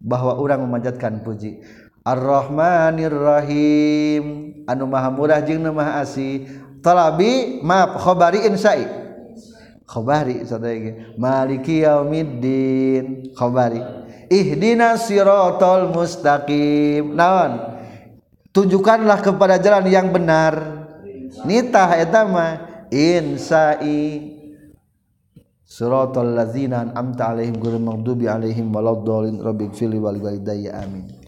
bahwa 0.01 0.41
orang 0.41 0.65
memanjatkan 0.65 1.21
puji 1.25 1.61
Ar-Rahmanirrahim. 2.01 4.25
Anu 4.65 4.89
maha 4.89 5.13
murah 5.13 5.45
jeung 5.45 5.61
nu 5.61 5.77
maha 5.77 6.01
asih. 6.01 6.49
Talabi 6.81 7.61
maaf 7.61 8.01
khabari 8.01 8.49
insai 8.49 8.89
khabari 9.85 10.41
sadaya 10.49 11.13
maliki 11.21 11.85
yaumiddin. 11.85 13.37
Khabari. 13.37 13.85
Ihdina 14.33 14.97
siratal 14.97 15.93
mustaqim. 15.93 17.13
Naon? 17.13 17.77
Tunjukkanlah 18.55 19.21
kepada 19.21 19.61
jalan 19.61 19.85
yang 19.91 20.09
benar. 20.09 20.57
Nitah 21.45 22.01
eta 22.01 22.25
mah. 22.25 22.71
Insai 22.91 24.19
siratal 25.63 26.35
ladzina 26.35 26.83
an'amta 26.83 27.31
alaihim 27.37 27.61
ghairil 27.61 27.85
maghdubi 27.85 28.27
alaihim 28.27 28.73
waladdallin. 28.73 29.39
Fili 29.77 30.01
wal 30.01 30.19
walidayya 30.19 30.81
amin 30.81 31.20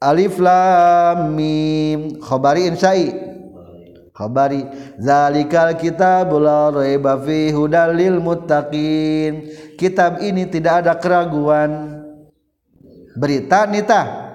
alif 0.00 0.40
lam 0.40 1.36
mim. 1.36 2.16
Khabari 2.18 2.66
insai 2.66 3.12
khabari. 4.16 4.64
Zalikal 4.96 5.76
kitabul 5.76 6.48
raiba 6.48 7.20
fi 7.20 7.52
hudalil 7.52 8.18
muttaqin. 8.18 9.52
Kitab 9.76 10.24
ini 10.24 10.48
tidak 10.48 10.84
ada 10.84 10.96
keraguan. 10.96 12.00
Berita 13.14 13.68
nita? 13.68 14.28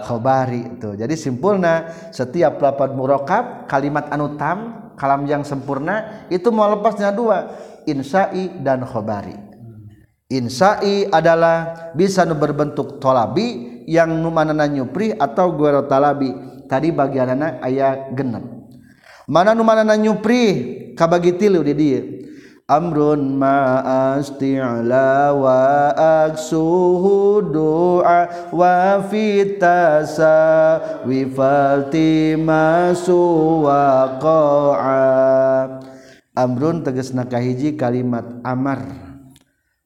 Khabari 0.00 0.80
itu 0.80 0.96
jadi 0.96 1.12
simpulna 1.12 1.92
setiap 2.08 2.56
lapan 2.56 2.96
murakab 2.96 3.68
kalimat 3.68 4.08
anu 4.08 4.32
tam 4.40 4.90
kalam 4.96 5.28
yang 5.28 5.44
sempurna 5.44 6.24
itu 6.32 6.48
mau 6.48 6.72
lepasnya 6.72 7.12
dua. 7.12 7.52
Insai 7.84 8.60
dan 8.60 8.84
khabari. 8.84 9.36
Insai 10.30 11.04
adalah 11.10 11.90
bisa 11.92 12.22
berbentuk 12.22 12.96
tolabi 13.02 13.69
yang 13.86 14.20
numanana 14.20 14.66
nyupri 14.66 15.14
atau 15.14 15.54
guero 15.54 15.84
talabi 15.86 16.32
tadi 16.70 16.94
bagian 16.94 17.34
anak 17.34 17.58
ayah 17.66 18.10
genep. 18.14 18.44
Mana 19.30 19.54
numanana 19.54 19.94
nyupri? 19.94 20.78
Kabagi 20.98 21.38
tilu 21.38 21.62
di 21.62 21.74
dia. 21.74 22.02
Amrun 22.70 23.34
ma 23.34 23.82
asti'la 24.14 25.34
wa 25.34 25.90
aksuhu 26.26 27.42
du'a 27.50 28.50
wa 28.54 29.02
fitasa 29.10 30.38
wifalti 31.02 32.38
masu 32.38 33.66
wa 33.66 34.18
qa'a. 34.22 35.02
Amrun 36.38 36.86
tegesna 36.86 37.26
kahiji 37.26 37.74
kalimat 37.74 38.38
amar. 38.46 38.86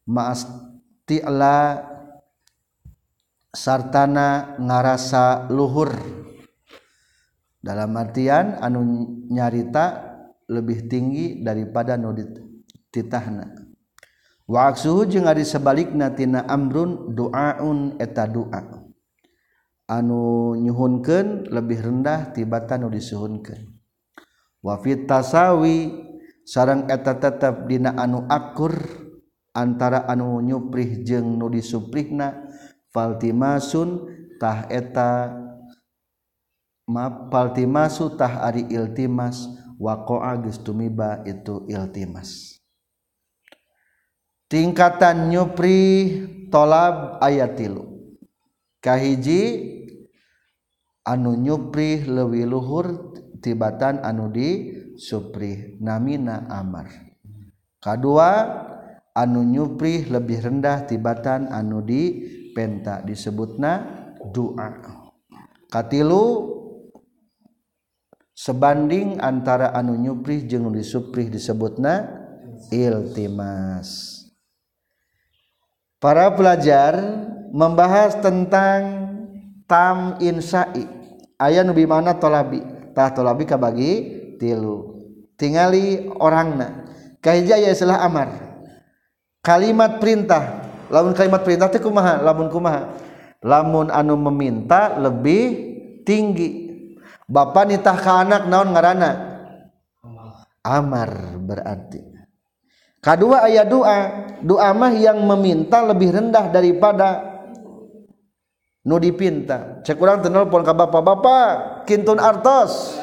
Ma 0.04 0.36
asti'la 0.36 1.93
sartana 3.54 4.58
ngarasa 4.58 5.48
luhur. 5.48 5.94
Dalam 7.64 7.96
artian 7.96 8.60
anu 8.60 9.08
nyarita 9.32 10.12
lebih 10.52 10.84
tinggi 10.84 11.40
daripada 11.40 11.96
nu 11.96 12.12
titahna 12.92 13.48
wa 14.44 14.68
aksuhu 14.68 15.08
jeung 15.08 15.24
ari 15.24 15.40
sebalikna 15.48 16.12
tina 16.12 16.44
amrun 16.44 17.16
duaun 17.16 17.96
eta 17.96 18.28
doa 18.28 18.84
anu 19.88 20.52
nyuhunkeun 20.60 21.48
lebih 21.48 21.80
rendah 21.80 22.36
tibatan 22.36 22.84
nu 22.84 22.92
disuhunkeun. 22.92 23.64
Wa 24.60 24.76
fit 24.84 25.08
tasawi 25.08 25.92
sareng 26.44 26.84
eta 26.92 27.16
tetep 27.16 27.64
dina 27.64 27.96
anu 27.96 28.28
akur 28.28 28.76
antara 29.56 30.04
anu 30.04 30.44
nyuprih 30.44 31.00
jeung 31.00 31.40
nu 31.40 31.48
disuprihna 31.48 32.44
Faltimasun 32.94 34.06
taheta 34.38 35.34
maaf 36.86 37.26
Faltimasu 37.26 38.14
tah 38.14 38.46
ari 38.46 38.70
iltimas 38.70 39.50
waqa'a 39.82 40.38
geus 40.46 40.62
tumiba 40.62 41.26
itu 41.26 41.66
iltimas. 41.66 42.62
Tingkatan 44.46 45.34
nyupri 45.34 45.80
tolab 46.54 47.18
ayat 47.18 47.58
tilu. 47.58 48.14
Kahiji 48.78 49.42
anu 51.02 51.34
nyupri 51.34 52.06
lewi 52.06 52.46
luhur 52.46 53.16
tibatan 53.42 53.98
anu 54.06 54.30
di 54.30 54.70
supri 54.94 55.74
namina 55.82 56.46
amar. 56.46 56.86
Kedua 57.82 58.30
anu 59.16 59.42
nyupri 59.42 60.06
lebih 60.06 60.38
rendah 60.46 60.86
tibatan 60.86 61.50
anu 61.50 61.82
di 61.82 62.02
penta 62.54 63.02
disebutna 63.02 63.82
doa 64.30 64.80
katilu 65.68 66.54
sebanding 68.34 69.18
antara 69.18 69.74
anu 69.74 69.98
nyupri 69.98 70.46
jeung 70.46 70.70
disuprih 70.70 71.30
disebutna 71.30 72.22
iltimas. 72.70 74.22
Para 76.02 76.28
pelajar 76.36 77.00
membahas 77.48 78.20
tentang 78.20 79.08
tam 79.64 80.20
insai. 80.20 80.84
Aya 81.40 81.64
nu 81.64 81.72
mana 81.88 82.12
tolabi? 82.14 82.60
Tah 82.92 83.10
tolabi 83.10 83.48
kabagi 83.48 83.92
tilu. 84.36 85.00
Tingali 85.34 86.12
orangna. 86.20 86.84
Kahiji 87.24 87.56
aya 87.56 87.72
istilah 87.72 88.04
amar. 88.04 88.28
Kalimat 89.40 89.96
perintah 89.96 90.63
lamun 90.92 91.12
kalimat 91.16 91.40
perintah 91.44 91.68
teh 91.70 91.80
kumaha? 91.80 92.20
Lamun 92.20 92.48
kumaha? 92.48 92.96
Lamun 93.44 93.92
anu 93.92 94.16
meminta 94.16 94.96
lebih 94.96 95.44
tinggi. 96.08 96.64
Bapak 97.24 97.68
nitah 97.68 97.96
ke 97.96 98.10
anak 98.10 98.48
naon 98.48 98.72
ngarana? 98.72 99.10
Amar. 100.64 101.40
Berarti. 101.40 102.00
Kedua 103.04 103.44
ayat 103.44 103.68
doa 103.68 103.98
doa 104.40 104.72
mah 104.72 104.92
yang 104.96 105.20
meminta 105.20 105.84
lebih 105.84 106.08
rendah 106.16 106.48
daripada 106.48 107.20
nu 108.80 108.96
dipinta. 108.96 109.84
Cek 109.84 110.00
urang 110.00 110.24
teu 110.24 110.32
nelpon 110.32 110.64
ka 110.64 110.72
bapak-bapak 110.72 111.84
kintun 111.84 112.16
artos. 112.16 112.96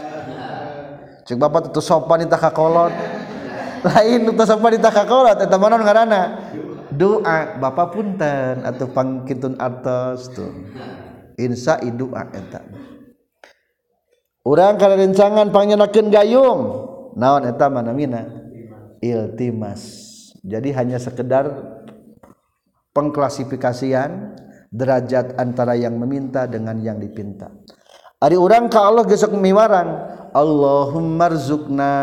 Cek 1.30 1.38
bapak 1.38 1.70
tuh 1.70 1.86
sopan 1.86 2.26
nitah 2.26 2.42
ka 2.42 2.50
kolot. 2.50 2.90
Lain 3.86 4.26
tuh 4.26 4.46
sopan 4.46 4.74
nitah 4.74 4.90
ka 4.90 5.06
kolot 5.06 5.38
eta 5.38 5.58
mana 5.62 5.78
ngaranna 5.78 6.22
doa 7.02 7.58
bapak 7.58 7.97
punten 7.97 8.62
atau 8.62 8.86
pangkintun 8.93 9.58
artos 9.58 10.30
tuh 10.30 10.54
insya 11.41 11.82
doa 11.82 12.30
eta. 12.30 12.62
Orang 14.45 14.78
kalau 14.78 14.97
rencangan 14.97 15.49
panggilken 15.49 16.14
gayung. 16.14 16.89
Naon 17.18 17.43
mana 17.74 17.93
iltimas. 19.02 19.82
Jadi 20.41 20.74
hanya 20.74 20.97
sekedar 20.97 21.49
pengklasifikasian 22.93 24.38
derajat 24.74 25.38
antara 25.38 25.78
yang 25.78 25.99
meminta 25.99 26.49
dengan 26.49 26.80
yang 26.82 26.97
dipinta. 26.97 27.52
Ari 28.22 28.38
urang 28.38 28.70
ka 28.70 28.86
Allah 28.86 29.06
gesok 29.06 29.34
miwaran 29.38 29.89
Allahummazukna 30.32 31.93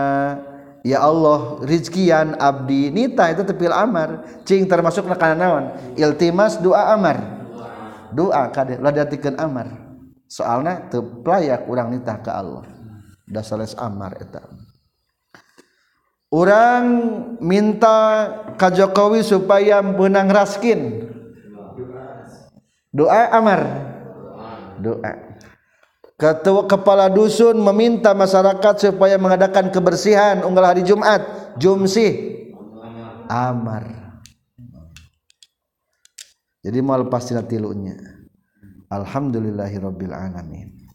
ya 0.89 1.05
Allah 1.05 1.61
rizkian 1.61 2.41
Abdi 2.41 2.89
nita 2.89 3.28
itu 3.28 3.45
tepil 3.45 3.68
Amar. 3.68 4.24
Cing 4.49 4.64
termasuk 4.64 5.05
naon? 5.36 5.76
Iltimas 6.01 6.57
doa 6.57 6.97
Amar. 6.97 7.20
Doa 8.16 8.49
kadatikan 8.49 9.36
Amar. 9.36 9.68
Soalnya 10.24 10.89
teplayak 10.89 11.68
kurang 11.68 11.93
nitah 11.93 12.16
ke 12.24 12.32
Allah. 12.32 12.64
Dasar 13.28 13.61
Amar 13.76 14.16
orang 16.32 16.84
minta 17.41 17.97
Ka 18.57 18.72
Jokowi 18.72 19.20
supaya 19.24 19.84
benang 19.84 20.32
raskin. 20.32 21.09
Doa 22.89 23.28
Amar. 23.32 23.61
Doa 24.80 25.28
Ketua 26.18 26.66
kepala 26.66 27.06
dusun 27.06 27.62
meminta 27.62 28.10
masyarakat 28.10 28.90
supaya 28.90 29.14
mengadakan 29.22 29.70
kebersihan 29.70 30.42
unggal 30.42 30.74
hari 30.74 30.82
Jumat. 30.82 31.22
Jumsih 31.62 32.42
amar. 33.30 33.86
Jadi 36.58 36.78
mau 36.82 36.98
lepas 36.98 37.22
tilunya. 37.46 37.94
Alhamdulillahirabbil 38.90 40.10
alamin. 40.10 40.78